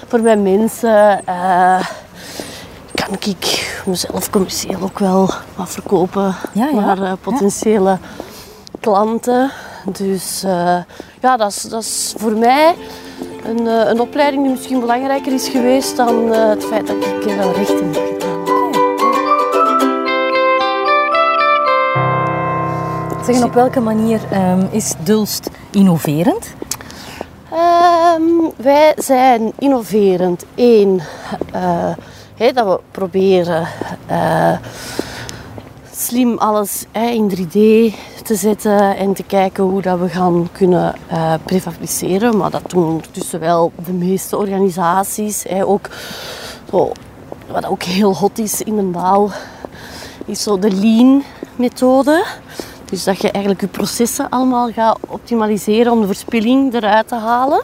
voor 0.08 0.22
mijn 0.22 0.42
mensen. 0.44 1.26
eh, 1.26 1.86
kan 2.94 3.14
ik 3.20 3.72
mezelf 3.86 4.30
commercieel 4.30 4.82
ook 4.82 5.00
wel 5.00 5.30
wat 5.56 5.70
verkopen 5.70 6.36
Ja, 6.52 6.68
ja. 6.74 6.80
naar 6.80 7.02
eh, 7.02 7.12
potentiële 7.22 7.98
klanten. 8.80 9.52
Dus 9.86 10.44
eh, 10.44 10.78
ja, 11.22 11.38
dat 11.38 11.52
is, 11.52 11.62
dat 11.62 11.82
is 11.84 12.14
voor 12.18 12.32
mij 12.32 12.76
een, 13.44 13.66
een 13.66 14.00
opleiding 14.00 14.44
die 14.44 14.52
misschien 14.52 14.80
belangrijker 14.80 15.34
is 15.34 15.48
geweest 15.48 15.96
dan 15.98 16.32
het 16.32 16.66
feit 16.66 16.88
dat 16.88 16.96
ik 17.06 17.24
wel 17.36 17.52
recht 17.54 17.80
in 17.80 17.94
heb 17.94 18.23
gedaan. 23.24 23.34
Zeg, 23.34 23.36
en 23.36 23.44
op 23.44 23.54
welke 23.54 23.80
manier 23.80 24.22
ehm, 24.32 24.66
is 24.72 24.94
Dulst 25.04 25.50
innoverend? 25.72 26.54
Ehm, 27.52 28.24
wij 28.56 28.94
zijn 28.98 29.52
innoverend. 29.60 30.46
Eén, 30.56 31.02
eh, 31.52 32.54
dat 32.54 32.66
we 32.66 32.80
proberen 32.92 33.68
eh, 34.06 34.58
slim 35.96 36.38
alles 36.38 36.86
in 36.92 37.30
3D 37.30 37.94
te 38.24 38.36
zetten 38.36 38.98
en 38.98 39.14
te 39.14 39.24
kijken 39.24 39.64
hoe 39.64 39.82
dat 39.82 40.00
we 40.00 40.10
gaan 40.10 40.50
kunnen 40.52 40.96
eh, 41.08 41.34
prefabriceren. 41.44 42.38
Maar 42.38 42.50
dat 42.50 42.70
doen 42.70 42.88
ondertussen 42.88 43.40
wel 43.40 43.72
de 43.86 43.94
meeste 43.94 44.38
organisaties. 44.38 45.46
Ook 45.66 45.90
zo, 46.70 46.92
wat 47.52 47.66
ook 47.66 47.84
heel 47.84 48.16
hot 48.16 48.40
is 48.40 48.62
in 48.62 48.76
de 48.76 48.82
bouw, 48.82 49.30
is 50.26 50.44
zo 50.44 50.60
de 50.60 50.72
lean 50.72 51.24
methode. 51.56 52.26
Dus 52.94 53.04
dat 53.04 53.22
je 53.22 53.32
eigenlijk 53.32 53.62
je 53.64 53.68
processen 53.68 54.30
allemaal 54.30 54.72
gaat 54.72 54.98
optimaliseren 55.08 55.92
om 55.92 56.02
de 56.02 56.08
verspilling 56.08 56.74
eruit 56.74 57.08
te 57.08 57.16
halen. 57.16 57.62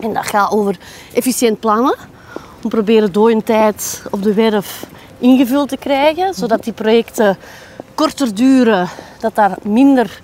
En 0.00 0.12
dat 0.12 0.26
gaat 0.26 0.50
over 0.52 0.78
efficiënt 1.14 1.60
plannen. 1.60 1.94
Om 2.62 2.70
proberen 2.70 3.12
dooientijd 3.12 4.02
op 4.10 4.22
de 4.22 4.34
werf 4.34 4.86
ingevuld 5.18 5.68
te 5.68 5.76
krijgen. 5.76 6.34
Zodat 6.34 6.64
die 6.64 6.72
projecten 6.72 7.36
korter 7.94 8.34
duren. 8.34 8.88
Dat 9.20 9.34
daar 9.34 9.56
minder 9.62 10.20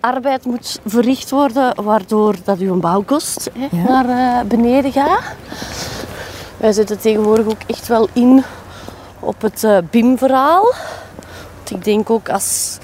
arbeid 0.00 0.44
moet 0.44 0.80
verricht 0.86 1.30
worden. 1.30 1.84
Waardoor 1.84 2.34
dat 2.44 2.58
uw 2.58 2.80
bouwkost 2.80 3.50
hè, 3.58 3.68
Ja. 3.76 3.82
naar 3.88 4.08
eh, 4.08 4.46
beneden 4.48 4.92
gaat. 4.92 5.22
Wij 6.56 6.72
zetten 6.72 7.00
tegenwoordig 7.00 7.46
ook 7.46 7.62
echt 7.66 7.88
wel 7.88 8.08
in 8.12 8.44
op 9.20 9.40
het 9.42 9.64
eh, 9.64 9.78
BIM-verhaal. 9.90 10.72
Ik 11.70 11.84
denk 11.84 12.10
ook 12.10 12.28
als 12.28 12.78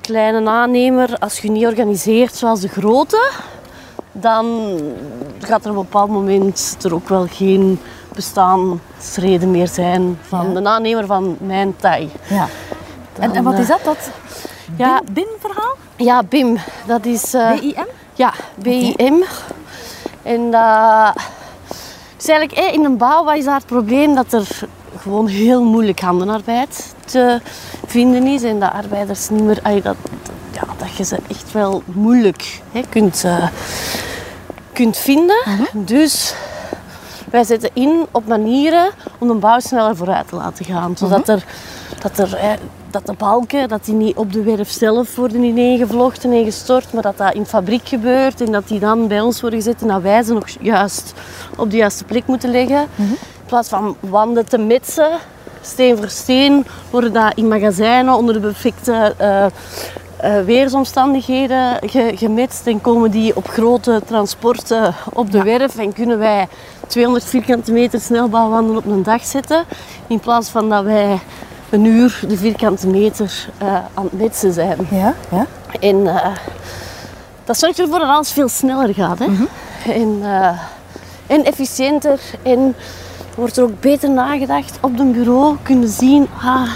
kleine 0.00 0.50
aannemer, 0.50 1.16
als 1.18 1.38
je 1.38 1.50
niet 1.50 1.66
organiseert 1.66 2.34
zoals 2.34 2.60
de 2.60 2.68
grote, 2.68 3.30
dan 4.12 4.46
gaat 5.40 5.64
er 5.64 5.70
op 5.70 5.76
een 5.76 5.82
bepaald 5.82 6.10
moment 6.10 6.76
er 6.82 6.94
ook 6.94 7.08
wel 7.08 7.26
geen 7.30 7.80
bestaansreden 8.14 9.50
meer 9.50 9.68
zijn 9.68 10.18
van 10.28 10.52
Ja. 10.52 10.60
de 10.60 10.68
aannemer 10.68 11.06
van 11.06 11.36
mijn 11.40 11.76
taai. 11.76 12.10
Ja. 12.28 12.46
En, 13.18 13.32
en 13.34 13.44
wat 13.44 13.58
is 13.58 13.66
dat? 13.66 13.80
Dat 13.84 14.10
Ja, 14.76 15.00
BIM-verhaal? 15.12 15.74
ja, 15.96 16.22
BIM, 16.22 16.58
dat 16.86 17.04
is... 17.06 17.34
eh, 17.34 17.50
BIM? 17.60 17.86
Ja, 18.14 18.32
BIM. 18.54 19.24
En 20.22 20.50
dat 20.50 21.14
is 22.18 22.28
eigenlijk 22.28 22.52
eh, 22.66 22.72
in 22.74 22.84
een 22.84 22.96
bouw 22.96 23.24
wat 23.24 23.36
is 23.36 23.44
daar 23.44 23.54
het 23.54 23.66
probleem 23.66 24.14
dat 24.14 24.32
er 24.32 24.48
gewoon 24.96 25.26
heel 25.26 25.64
moeilijk 25.64 26.00
handenarbeid 26.00 26.94
te 27.04 27.40
vinden 27.86 28.26
is 28.26 28.42
en 28.42 28.60
dat 28.60 28.72
arbeiders 28.72 29.28
niet 29.28 29.42
meer, 29.42 29.82
dat, 29.82 29.96
ja, 30.50 30.62
dat 30.78 30.96
je 30.96 31.04
ze 31.04 31.18
echt 31.28 31.52
wel 31.52 31.82
moeilijk 31.86 32.60
hè, 32.72 32.80
kunt, 32.88 33.24
eh, 33.24 33.48
kunt 34.72 34.96
vinden. 34.96 35.42
Dus 35.72 36.34
wij 37.30 37.44
zetten 37.44 37.70
in 37.72 38.06
op 38.10 38.26
manieren 38.26 38.90
om 39.18 39.28
de 39.28 39.34
bouw 39.34 39.60
sneller 39.60 39.96
vooruit 39.96 40.28
te 40.28 40.36
laten 40.36 40.64
gaan, 40.64 40.96
zodat 40.96 41.28
er 41.28 41.44
dat, 42.00 42.18
er, 42.18 42.58
dat 42.92 43.06
de 43.06 43.12
balken 43.12 43.68
dat 43.68 43.84
die 43.84 43.94
niet 43.94 44.16
op 44.16 44.32
de 44.32 44.42
werf 44.42 44.70
zelf 44.70 45.16
worden 45.16 45.42
ineengevlochten 45.42 46.32
en 46.32 46.44
gestort, 46.44 46.92
maar 46.92 47.02
dat 47.02 47.16
dat 47.18 47.34
in 47.34 47.42
de 47.42 47.48
fabriek 47.48 47.88
gebeurt 47.88 48.40
en 48.40 48.52
dat 48.52 48.68
die 48.68 48.78
dan 48.78 49.08
bij 49.08 49.20
ons 49.20 49.40
worden 49.40 49.58
gezet 49.62 49.82
en 49.82 49.88
dat 49.88 50.02
wij 50.02 50.22
ze 50.22 50.32
nog 50.32 50.46
juist 50.60 51.12
op 51.56 51.70
de 51.70 51.76
juiste 51.76 52.04
plek 52.04 52.26
moeten 52.26 52.50
leggen. 52.50 52.86
In 52.96 53.46
plaats 53.46 53.68
van 53.68 53.96
wanden 54.00 54.46
te 54.48 54.58
metsen, 54.58 55.10
steen 55.60 55.96
voor 55.96 56.08
steen, 56.08 56.66
worden 56.90 57.12
dat 57.12 57.32
in 57.34 57.48
magazijnen 57.48 58.14
onder 58.14 58.34
de 58.34 58.40
perfecte 58.40 59.14
eh, 59.16 59.44
eh, 59.44 60.44
weersomstandigheden 60.44 61.76
ge- 61.88 62.12
gemetst 62.14 62.66
en 62.66 62.80
komen 62.80 63.10
die 63.10 63.36
op 63.36 63.48
grote 63.48 64.02
transporten 64.06 64.94
op 65.12 65.30
de 65.32 65.42
werf 65.42 65.76
en 65.78 65.92
kunnen 65.92 66.18
wij 66.18 66.48
200 66.86 67.24
vierkante 67.24 67.72
meter 67.72 68.00
snelbouwwanden 68.00 68.76
op 68.76 68.86
een 68.86 69.02
dag 69.02 69.24
zetten 69.24 69.64
in 70.06 70.20
plaats 70.20 70.48
van 70.48 70.68
dat 70.68 70.84
wij 70.84 71.18
een 71.70 71.84
uur 71.84 72.20
de 72.28 72.36
vierkante 72.36 72.86
meter 72.86 73.48
eh, 73.58 73.74
aan 73.94 74.04
het 74.04 74.12
metsen 74.12 74.52
zijn. 74.52 74.78
Ja, 74.90 75.14
ja. 75.30 75.46
En 75.80 76.06
eh, 76.06 76.36
dat 77.44 77.58
zorgt 77.58 77.78
ervoor 77.78 77.98
dat 77.98 78.08
alles 78.08 78.32
veel 78.32 78.48
sneller 78.48 78.94
gaat. 78.94 79.18
Hè? 79.18 79.26
En, 79.92 80.18
eh, 80.22 80.58
en 81.26 81.44
efficiënter. 81.44 82.20
En 82.42 82.74
wordt 83.34 83.56
er 83.56 83.64
ook 83.64 83.80
beter 83.80 84.10
nagedacht 84.10 84.78
op 84.80 84.98
het 84.98 85.12
bureau. 85.12 85.56
Kunnen 85.62 85.88
zien, 85.88 86.28
ah, 86.42 86.68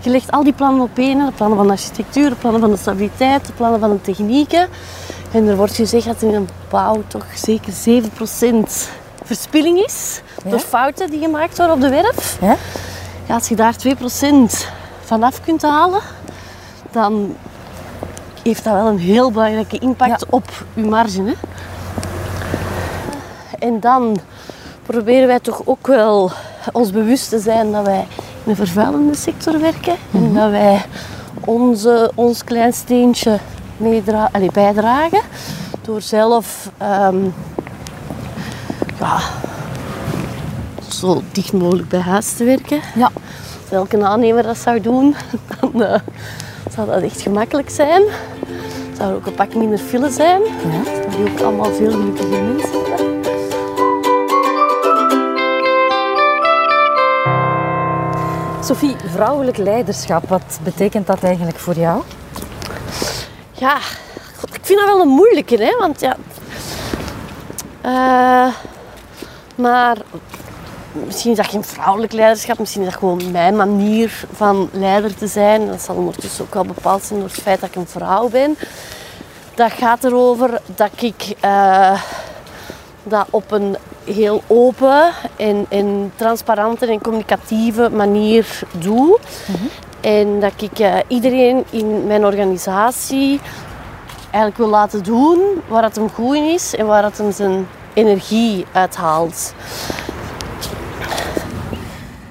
je 0.00 0.10
legt 0.10 0.30
al 0.30 0.44
die 0.44 0.52
plannen 0.52 0.82
op 0.82 0.98
één. 0.98 1.26
De 1.26 1.32
plannen 1.32 1.58
van 1.58 1.66
de 1.66 1.72
architectuur, 1.72 2.28
de 2.28 2.34
plannen 2.34 2.60
van 2.60 2.70
de 2.70 2.76
stabiliteit, 2.76 3.46
de 3.46 3.52
plannen 3.52 3.80
van 3.80 3.90
de 3.90 4.00
technieken. 4.00 4.68
En 5.32 5.46
er 5.46 5.56
wordt 5.56 5.74
gezegd 5.74 6.06
dat 6.06 6.22
in 6.22 6.34
een 6.34 6.48
bouw 6.70 7.02
toch 7.06 7.26
zeker 7.34 7.72
7% 7.72 8.90
verspilling 9.24 9.84
is. 9.84 10.20
Ja. 10.44 10.50
Door 10.50 10.58
fouten 10.58 11.10
die 11.10 11.20
gemaakt 11.20 11.56
worden 11.56 11.74
op 11.74 11.80
de 11.80 11.88
werf. 11.88 12.38
Ja? 12.40 12.56
Ja, 13.26 13.34
als 13.34 13.48
je 13.48 13.56
daar 13.56 13.74
2% 13.74 14.66
vanaf 15.04 15.40
kunt 15.40 15.62
halen, 15.62 16.00
dan 16.90 17.36
heeft 18.42 18.64
dat 18.64 18.72
wel 18.72 18.86
een 18.86 18.98
heel 18.98 19.30
belangrijke 19.30 19.78
impact 19.78 20.20
Ja. 20.20 20.26
op 20.30 20.64
je 20.74 20.82
marge. 20.84 21.22
Hè? 21.22 21.32
En 23.58 23.80
dan 23.80 24.16
proberen 24.86 25.26
wij 25.26 25.40
toch 25.40 25.62
ook 25.64 25.86
wel 25.86 26.30
ons 26.72 26.90
bewust 26.90 27.28
te 27.28 27.38
zijn 27.38 27.72
dat 27.72 27.84
wij 27.86 28.06
in 28.44 28.50
een 28.50 28.56
vervuilende 28.56 29.16
sector 29.16 29.60
werken. 29.60 29.94
En 30.12 30.34
dat 30.34 30.50
wij 30.50 30.84
onze, 31.44 32.10
ons 32.14 32.44
klein 32.44 32.72
steentje 32.72 33.38
bijdragen 34.52 35.20
door 35.82 36.00
zelf 36.00 36.70
ehm, 36.78 37.24
ja, 38.98 39.18
zo 40.98 41.22
dicht 41.32 41.52
mogelijk 41.52 41.88
bij 41.88 42.00
huis 42.00 42.32
te 42.32 42.44
werken. 42.44 42.80
Ja. 42.94 43.10
Als 43.62 43.70
elke 43.70 44.04
aannemer 44.04 44.42
dat 44.42 44.56
zou 44.56 44.80
doen, 44.80 45.14
dan 45.60 45.82
eh, 45.82 46.00
zou 46.74 46.86
dat 46.86 47.02
echt 47.02 47.20
gemakkelijk 47.20 47.70
zijn. 47.70 48.02
Zou 48.96 49.10
er 49.10 49.16
ook 49.16 49.26
een 49.26 49.34
pak 49.34 49.54
minder 49.54 49.78
file 49.78 50.10
zijn. 50.10 50.42
Ja. 50.42 51.10
jullie 51.16 51.32
ook 51.32 51.40
allemaal 51.40 51.72
veel 51.72 51.90
gelukkige 51.90 52.28
mensen 52.28 52.70
hebben. 52.70 53.14
Sophie, 58.64 58.96
vrouwelijk 59.12 59.56
leiderschap, 59.56 60.28
wat 60.28 60.58
betekent 60.62 61.06
dat 61.06 61.22
eigenlijk 61.22 61.58
voor 61.58 61.74
jou? 61.74 62.02
Ja, 63.52 63.76
ik 64.52 64.60
vind 64.62 64.78
dat 64.78 64.88
wel 64.88 65.00
een 65.00 65.08
moeilijke, 65.08 65.56
hè? 65.56 65.76
Want 65.78 66.00
ja. 66.00 66.16
eh, 67.80 68.54
maar 69.54 69.96
misschien 71.04 71.30
is 71.30 71.36
dat 71.36 71.46
geen 71.46 71.64
vrouwelijk 71.64 72.12
leiderschap, 72.12 72.58
misschien 72.58 72.82
is 72.82 72.88
dat 72.88 72.98
gewoon 72.98 73.30
mijn 73.30 73.56
manier 73.56 74.24
van 74.32 74.68
leider 74.72 75.14
te 75.14 75.26
zijn. 75.26 75.66
Dat 75.66 75.82
zal 75.82 75.94
ondertussen 75.94 76.44
ook 76.44 76.54
wel 76.54 76.64
bepaald 76.64 77.02
zijn 77.02 77.18
door 77.18 77.28
het 77.28 77.38
feit 77.40 77.60
dat 77.60 77.68
ik 77.68 77.74
een 77.74 77.88
vrouw 77.88 78.28
ben. 78.28 78.56
Dat 79.54 79.72
gaat 79.72 80.04
erover 80.04 80.60
dat 80.74 80.90
ik 81.00 81.34
eh, 81.40 82.00
dat 83.02 83.26
op 83.30 83.50
een 83.50 83.76
heel 84.04 84.42
open 84.46 85.12
en, 85.68 86.12
transparante 86.16 86.86
en 86.86 87.00
communicatieve 87.00 87.90
manier 87.90 88.60
doe. 88.72 89.18
En 90.00 90.40
dat 90.40 90.62
ik 90.62 90.78
eh, 90.78 90.94
iedereen 91.08 91.64
in 91.70 92.06
mijn 92.06 92.24
organisatie 92.24 93.40
eigenlijk 94.20 94.56
wil 94.56 94.68
laten 94.68 95.02
doen 95.02 95.40
waar 95.68 95.82
het 95.82 95.96
hem 95.96 96.10
goed 96.10 96.36
is 96.36 96.74
en 96.74 96.86
waar 96.86 97.04
het 97.04 97.18
hem 97.18 97.32
zijn 97.32 97.66
energie 97.94 98.66
uithaalt. 98.72 99.54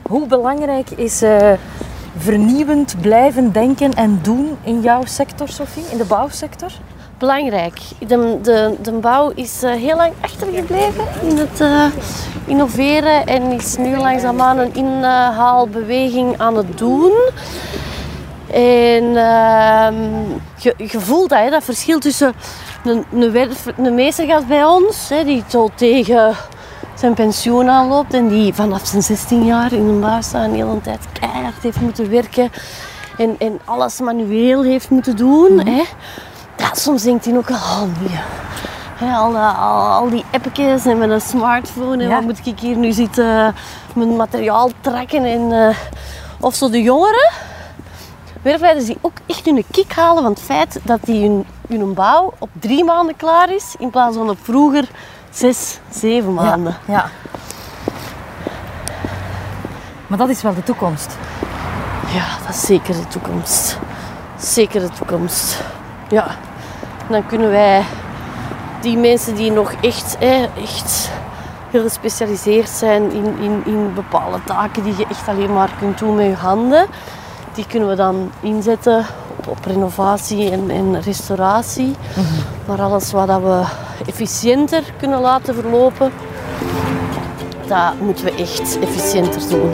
Hoe 0.10 0.28
belangrijk 0.28 0.90
is 0.90 1.22
eh, 1.22 1.52
vernieuwend 2.18 2.96
blijven 3.02 3.52
denken 3.52 3.94
en 3.94 4.20
doen 4.22 4.58
in 4.64 4.82
jouw 4.82 5.06
sector, 5.06 5.48
Sophie, 5.48 5.84
in 5.92 5.98
de 5.98 6.06
bouwsector? 6.06 6.72
Belangrijk. 7.18 7.80
De, 8.08 8.40
de, 8.42 8.76
de 8.82 8.92
bouw 8.92 9.32
is 9.36 9.64
eh, 9.64 9.72
heel 9.72 9.96
lang 9.96 10.14
achtergebleven 10.22 11.04
in 11.22 11.38
het 11.38 11.62
eh, 11.62 11.86
innoveren 12.46 13.26
en 13.26 13.52
is 13.52 13.78
nu 13.78 13.98
langzaamaan 13.98 14.58
een 14.58 14.74
inhaalbeweging 14.74 16.38
aan 16.38 16.58
het 16.58 16.78
doen. 16.78 17.14
En 18.52 19.18
ehm, 19.18 19.96
je, 20.58 21.00
voelt 21.00 21.30
dat, 21.30 21.40
hè, 21.40 21.50
dat 21.50 21.64
verschil 21.64 22.00
tussen 22.00 22.34
een, 22.84 23.06
een, 23.14 23.32
werf, 23.32 23.66
een 23.78 23.96
meestergast 23.96 24.48
bij 24.48 24.66
ons, 24.66 25.10
hè, 25.10 25.24
die 25.24 25.44
zo 25.48 25.70
tegen 25.76 26.36
zijn 27.06 27.18
pensioen 27.28 27.70
aanloopt 27.70 28.14
en 28.14 28.28
die 28.28 28.54
vanaf 28.54 28.86
zijn 28.86 29.04
16 29.04 29.46
jaar 29.46 29.74
in 29.74 29.88
een 29.88 30.00
bouw 30.00 30.22
staat 30.22 30.44
en 30.44 30.52
de 30.52 30.58
hele 30.58 30.82
tijd 30.82 31.00
keihard 31.20 31.62
heeft 31.64 31.82
moeten 31.82 32.10
werken 32.10 32.52
en, 33.18 33.36
en 33.40 33.60
alles 33.66 34.00
manueel 34.00 34.64
heeft 34.64 34.90
moeten 34.90 35.16
doen. 35.16 35.60
hè. 35.68 35.84
Ja, 36.58 36.74
soms 36.74 37.04
denkt 37.04 37.26
hij 37.26 37.38
ook, 37.38 37.50
oh 37.50 37.82
nee. 37.82 38.20
Hè, 38.96 39.16
al, 39.16 39.32
dat- 39.32 39.56
al, 39.58 39.82
al 39.88 40.10
die 40.10 40.26
appjes 40.32 40.86
en 40.86 40.98
met 40.98 41.10
een 41.10 41.22
smartphone 41.22 42.04
en 42.04 42.10
Ja. 42.10 42.16
wat 42.16 42.24
moet 42.24 42.46
ik 42.46 42.60
hier 42.60 42.76
nu 42.78 42.92
zitten 42.92 43.56
mijn 43.96 44.16
materiaal 44.16 44.70
trekken 44.82 45.24
en 45.24 45.52
eh, 45.52 45.76
of 46.40 46.56
zo 46.56 46.70
de 46.70 46.82
jongeren 46.82 47.32
werfleiders 48.42 48.86
die 48.86 48.98
ook 49.02 49.18
echt 49.26 49.46
hun 49.46 49.64
kick 49.72 49.94
halen 49.94 50.24
van 50.24 50.32
het 50.32 50.42
feit 50.42 50.80
dat 50.84 51.00
die 51.04 51.22
hun, 51.28 51.46
hun 51.68 51.94
bouw 51.94 52.34
op 52.40 52.50
drie 52.60 52.84
maanden 52.84 53.16
klaar 53.16 53.54
is 53.54 53.76
in 53.80 53.90
plaats 53.90 54.16
van 54.18 54.30
op 54.30 54.38
vroeger 54.42 54.88
zes, 55.36 55.80
zeven 55.90 56.34
maanden. 56.34 56.76
Ja, 56.86 56.94
ja. 56.94 57.10
Maar 60.08 60.18
dat 60.18 60.30
is 60.30 60.42
wel 60.42 60.54
de 60.54 60.64
toekomst. 60.64 61.18
Ja, 62.14 62.26
dat 62.46 62.56
is 62.56 62.62
zeker 62.62 62.94
de 62.94 63.08
toekomst. 63.08 63.78
Zeker 64.38 64.82
de 64.82 64.90
toekomst. 64.90 65.64
Ja. 66.10 66.28
Dan 67.10 67.26
kunnen 67.26 67.50
wij 67.50 67.84
die 68.82 68.98
mensen 68.98 69.36
die 69.36 69.52
nog 69.52 69.72
echt, 69.82 70.16
hè, 70.20 70.48
echt 70.62 71.10
heel 71.72 71.82
gespecialiseerd 71.82 72.70
zijn 72.70 73.12
in, 73.12 73.38
in, 73.40 73.62
in 73.66 73.94
bepaalde 73.94 74.44
taken 74.44 74.84
die 74.84 74.98
je 74.98 75.06
echt 75.10 75.28
alleen 75.28 75.54
maar 75.54 75.70
kunt 75.80 75.98
doen 75.98 76.16
met 76.16 76.26
je 76.26 76.36
handen, 76.36 76.88
die 77.54 77.68
kunnen 77.68 77.90
we 77.90 77.96
dan 77.96 78.32
inzetten 78.40 79.06
op, 79.48 79.66
renovatie 79.66 80.52
en, 80.52 80.70
en 80.70 81.02
restauratie. 81.02 81.96
Maar 82.68 82.82
alles 82.82 83.12
wat 83.12 83.28
we 83.28 83.64
efficiënter 84.06 84.84
kunnen 84.98 85.22
laten 85.22 85.56
verlopen, 85.56 86.12
dat 87.68 88.00
moeten 88.00 88.26
we 88.26 88.32
echt 88.32 88.80
efficiënter 88.80 89.50
doen. 89.50 89.74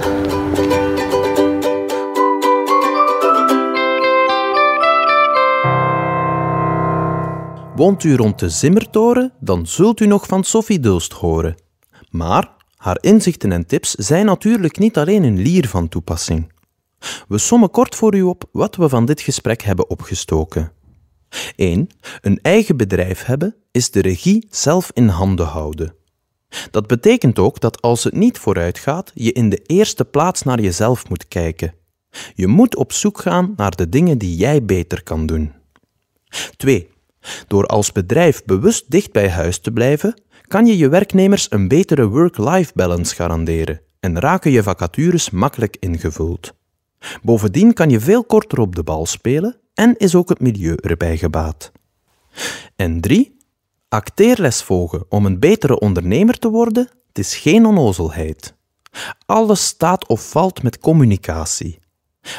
Woont 7.76 8.04
u 8.04 8.16
rond 8.16 8.40
de 8.40 8.50
Zimmertoren, 8.50 9.34
dan 9.40 9.66
zult 9.66 10.00
u 10.00 10.08
nog 10.08 10.26
van 10.26 10.44
Sophie 10.44 10.80
Dulst 10.80 11.14
horen. 11.14 11.56
Maar 12.10 12.50
haar 12.78 12.98
inzichten 13.02 13.52
en 13.52 13.66
tips 13.66 13.92
zijn 13.92 14.26
natuurlijk 14.26 14.78
niet 14.78 14.98
alleen 14.98 15.24
in 15.24 15.38
Lier 15.38 15.68
van 15.68 15.88
toepassing. 15.88 16.52
We 17.28 17.38
sommen 17.38 17.70
kort 17.70 17.96
voor 17.96 18.16
u 18.16 18.22
op 18.22 18.44
wat 18.52 18.76
we 18.76 18.90
van 18.90 19.06
dit 19.06 19.22
gesprek 19.22 19.62
hebben 19.62 19.90
opgestoken. 19.90 20.72
1. 21.56 21.88
Een 22.22 22.40
eigen 22.42 22.78
bedrijf 22.78 23.24
hebben 23.24 23.56
is 23.72 23.92
de 23.92 24.02
regie 24.02 24.48
zelf 24.50 24.92
in 24.94 25.08
handen 25.08 25.46
houden. 25.46 25.96
Dat 26.72 26.88
betekent 26.88 27.40
ook 27.40 27.60
dat 27.60 27.82
als 27.82 28.04
het 28.04 28.14
niet 28.14 28.38
vooruit 28.38 28.80
gaat, 28.80 29.12
je 29.14 29.32
in 29.32 29.50
de 29.50 29.62
eerste 29.66 30.06
plaats 30.06 30.42
naar 30.42 30.62
jezelf 30.62 31.10
moet 31.10 31.28
kijken. 31.28 31.74
Je 32.36 32.48
moet 32.48 32.76
op 32.76 32.92
zoek 32.92 33.20
gaan 33.22 33.54
naar 33.56 33.76
de 33.76 33.90
dingen 33.90 34.18
die 34.18 34.36
jij 34.36 34.66
beter 34.66 35.04
kan 35.04 35.26
doen. 35.26 35.52
2. 36.58 36.90
Door 37.48 37.66
als 37.66 37.92
bedrijf 37.92 38.44
bewust 38.44 38.92
dicht 38.92 39.12
bij 39.12 39.30
huis 39.30 39.60
te 39.60 39.72
blijven, 39.72 40.22
kan 40.48 40.66
je 40.66 40.78
je 40.78 40.90
werknemers 40.90 41.52
een 41.52 41.68
betere 41.68 42.08
work-life 42.08 42.72
balance 42.76 43.16
garanderen 43.16 43.82
en 44.00 44.20
raken 44.20 44.52
je 44.52 44.64
vacatures 44.64 45.30
makkelijk 45.30 45.78
ingevuld. 45.80 46.54
Bovendien 47.22 47.74
kan 47.74 47.90
je 47.90 48.00
veel 48.00 48.24
korter 48.24 48.60
op 48.60 48.76
de 48.76 48.84
bal 48.84 49.06
spelen 49.06 49.60
en 49.74 49.98
is 49.98 50.16
ook 50.16 50.30
het 50.30 50.40
milieu 50.40 50.76
erbij 50.76 51.18
gebaat. 51.18 51.72
En 52.76 53.02
3. 53.02 53.38
Acteerles 53.90 54.64
volgen 54.64 55.06
om 55.10 55.26
een 55.26 55.40
betere 55.40 55.80
ondernemer 55.80 56.40
te 56.40 56.50
worden, 56.50 56.90
het 57.08 57.18
is 57.18 57.36
geen 57.36 57.66
onnozelheid. 57.66 58.56
Alles 59.26 59.66
staat 59.66 60.08
of 60.08 60.30
valt 60.30 60.64
met 60.64 60.80
communicatie. 60.80 61.80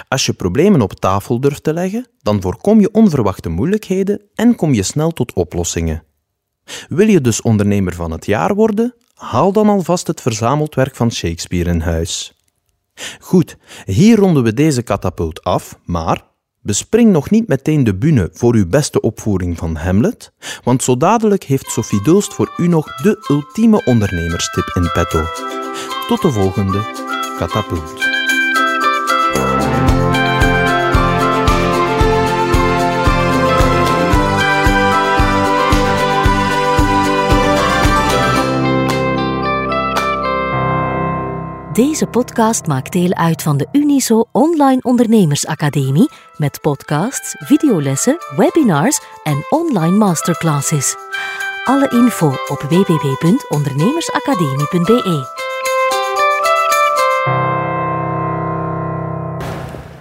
Als 0.09 0.27
je 0.27 0.33
problemen 0.33 0.81
op 0.81 0.93
tafel 0.93 1.41
durft 1.41 1.63
te 1.63 1.73
leggen, 1.73 2.07
dan 2.19 2.41
voorkom 2.41 2.81
je 2.81 2.93
onverwachte 2.93 3.49
moeilijkheden 3.49 4.23
en 4.35 4.55
kom 4.55 4.75
je 4.75 4.83
snel 4.83 5.11
tot 5.11 5.33
oplossingen. 5.33 6.05
Wil 6.89 7.09
je 7.09 7.21
dus 7.21 7.43
ondernemer 7.43 7.95
van 7.95 8.11
het 8.11 8.27
jaar 8.27 8.55
worden? 8.55 8.95
Haal 9.15 9.53
dan 9.53 9.69
alvast 9.69 10.07
het 10.07 10.21
verzameld 10.21 10.75
werk 10.75 10.97
van 10.97 11.13
Shakespeare 11.13 11.71
in 11.71 11.81
huis. 11.81 12.35
Goed, 13.21 13.57
hier 13.85 14.19
ronden 14.19 14.43
we 14.43 14.55
deze 14.55 14.83
katapult 14.83 15.45
af, 15.45 15.79
maar 15.85 16.31
bespring 16.61 17.13
nog 17.13 17.31
niet 17.31 17.49
meteen 17.49 17.85
de 17.85 17.95
bühne 17.95 18.29
voor 18.33 18.55
uw 18.55 18.67
beste 18.67 19.01
opvoering 19.01 19.59
van 19.59 19.77
Hamlet, 19.77 20.33
want 20.65 20.83
zo 20.83 20.97
dadelijk 20.97 21.45
heeft 21.45 21.71
Sophie 21.71 22.03
Dulst 22.03 22.35
voor 22.35 22.55
u 22.57 22.69
nog 22.69 22.97
de 22.97 23.25
ultieme 23.29 23.85
ondernemerstip 23.85 24.71
in 24.75 24.91
petto. 24.93 25.25
Tot 26.09 26.23
de 26.23 26.31
volgende 26.31 26.81
katapult. 27.39 28.02
Deze 41.73 42.07
podcast 42.07 42.67
maakt 42.67 42.93
deel 42.93 43.15
uit 43.15 43.43
van 43.43 43.57
de 43.57 43.67
Uniso 43.73 44.25
Online 44.33 44.81
Ondernemersacademie 44.83 46.11
met 46.37 46.61
podcasts, 46.61 47.37
videolessen, 47.39 48.17
webinars 48.37 49.01
en 49.23 49.47
online 49.51 49.97
masterclasses. 49.97 50.97
Alle 51.65 51.89
info 51.89 52.27
op 52.27 52.61
www.ondernemersacademie.be. 52.61 55.27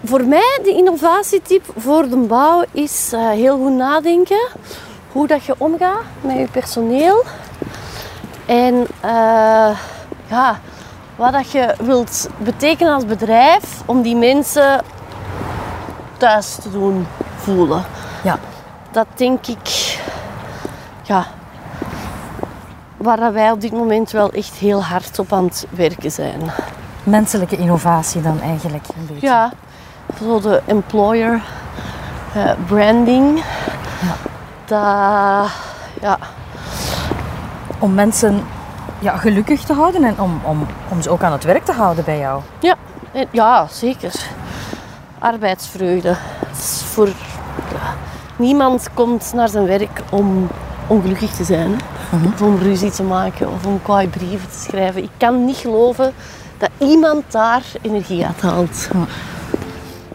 Voor 0.03 0.25
mij, 0.25 0.59
de 0.63 0.71
innovatietip 0.71 1.65
voor 1.77 2.09
de 2.09 2.17
bouw 2.17 2.63
is 2.71 3.13
eh, 3.13 3.29
heel 3.29 3.57
goed 3.57 3.75
nadenken 3.75 4.47
hoe 5.11 5.27
dat 5.27 5.43
je 5.43 5.55
omgaat 5.57 6.03
met 6.21 6.37
je 6.37 6.47
personeel. 6.51 7.23
En 8.45 8.87
eh, 9.01 9.77
ja, 10.29 10.59
wat 11.15 11.31
dat 11.33 11.51
je 11.51 11.75
wilt 11.81 12.29
betekenen 12.37 12.93
als 12.93 13.05
bedrijf 13.05 13.81
om 13.85 14.01
die 14.01 14.15
mensen 14.15 14.81
thuis 16.17 16.55
te 16.55 16.71
doen 16.71 17.07
voelen. 17.37 17.83
Ja, 18.23 18.39
Dat 18.91 19.07
denk 19.15 19.47
ik, 19.47 19.97
ja, 21.03 21.25
waar 22.97 23.33
wij 23.33 23.51
op 23.51 23.61
dit 23.61 23.71
moment 23.71 24.11
wel 24.11 24.31
echt 24.31 24.53
heel 24.53 24.83
hard 24.83 25.19
op 25.19 25.33
aan 25.33 25.43
het 25.45 25.67
werken 25.69 26.11
zijn. 26.11 26.39
menselijke 27.03 27.57
innovatie 27.57 28.21
dan 28.21 28.41
eigenlijk 28.41 28.87
een 28.87 29.05
beetje. 29.05 29.27
Ja, 29.27 29.51
zo 30.19 30.39
de 30.39 30.61
employer 30.65 31.41
eh, 32.33 32.51
branding. 32.67 33.43
Dat, 34.65 35.49
ja, 36.01 36.17
om 37.79 37.93
mensen 37.93 38.43
ja, 39.01 39.17
gelukkig 39.17 39.61
te 39.63 39.73
houden 39.73 40.03
en 40.03 40.15
om, 40.19 40.39
om, 40.43 40.65
om 40.89 41.01
ze 41.01 41.09
ook 41.09 41.21
aan 41.23 41.31
het 41.31 41.43
werk 41.43 41.65
te 41.65 41.71
houden 41.71 42.03
bij 42.03 42.17
jou. 42.19 42.41
Ja, 42.59 42.75
en- 43.11 43.27
ja 43.31 43.67
zeker. 43.71 44.13
Arbeidsvreugde. 45.19 46.15
Voor, 46.91 47.07
ja, 47.07 47.93
niemand 48.35 48.87
komt 48.93 49.31
naar 49.33 49.49
zijn 49.49 49.65
werk 49.65 50.01
om 50.11 50.47
ongelukkig 50.87 51.31
te 51.31 51.43
zijn. 51.43 51.71
hè. 52.09 52.17
Of 52.33 52.41
om 52.41 52.57
ruzie 52.57 52.91
te 52.91 53.03
maken 53.03 53.51
of 53.51 53.65
om 53.65 53.81
kwaai 53.81 54.07
brieven 54.07 54.49
te 54.49 54.59
schrijven. 54.59 55.03
Ik 55.03 55.09
kan 55.17 55.45
niet 55.45 55.55
geloven 55.57 56.13
dat 56.57 56.69
iemand 56.77 57.23
daar 57.31 57.63
energie 57.81 58.25
uit 58.25 58.41
haalt. 58.41 58.87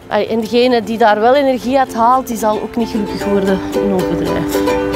En 0.07 0.39
degene 0.39 0.83
die 0.83 0.97
daar 0.97 1.19
wel 1.19 1.35
energie 1.35 1.79
uit 1.79 1.93
haalt, 1.95 2.27
die 2.27 2.37
zal 2.37 2.61
ook 2.61 2.75
niet 2.75 2.89
gelukkig 2.89 3.25
worden 3.25 3.59
in 3.71 3.93
ons 3.93 4.09
bedrijf. 4.09 4.86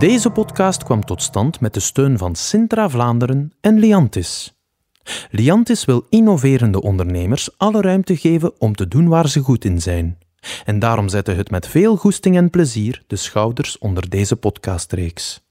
Deze 0.00 0.30
podcast 0.30 0.84
kwam 0.84 1.04
tot 1.04 1.22
stand 1.22 1.60
met 1.60 1.74
de 1.74 1.80
steun 1.80 2.18
van 2.18 2.34
Sintra 2.34 2.88
Vlaanderen 2.88 3.52
en 3.60 3.78
Liantis. 3.78 4.54
Liantis 5.30 5.84
wil 5.84 6.06
innoverende 6.08 6.82
ondernemers 6.82 7.58
alle 7.58 7.80
ruimte 7.80 8.16
geven 8.16 8.60
om 8.60 8.74
te 8.74 8.88
doen 8.88 9.08
waar 9.08 9.28
ze 9.28 9.40
goed 9.40 9.64
in 9.64 9.80
zijn. 9.80 10.18
En 10.64 10.78
daarom 10.78 11.08
zette 11.08 11.32
het 11.32 11.50
met 11.50 11.66
veel 11.66 11.96
goesting 11.96 12.36
en 12.36 12.50
plezier 12.50 13.02
de 13.06 13.16
schouders 13.16 13.78
onder 13.78 14.08
deze 14.10 14.36
podcastreeks. 14.36 15.49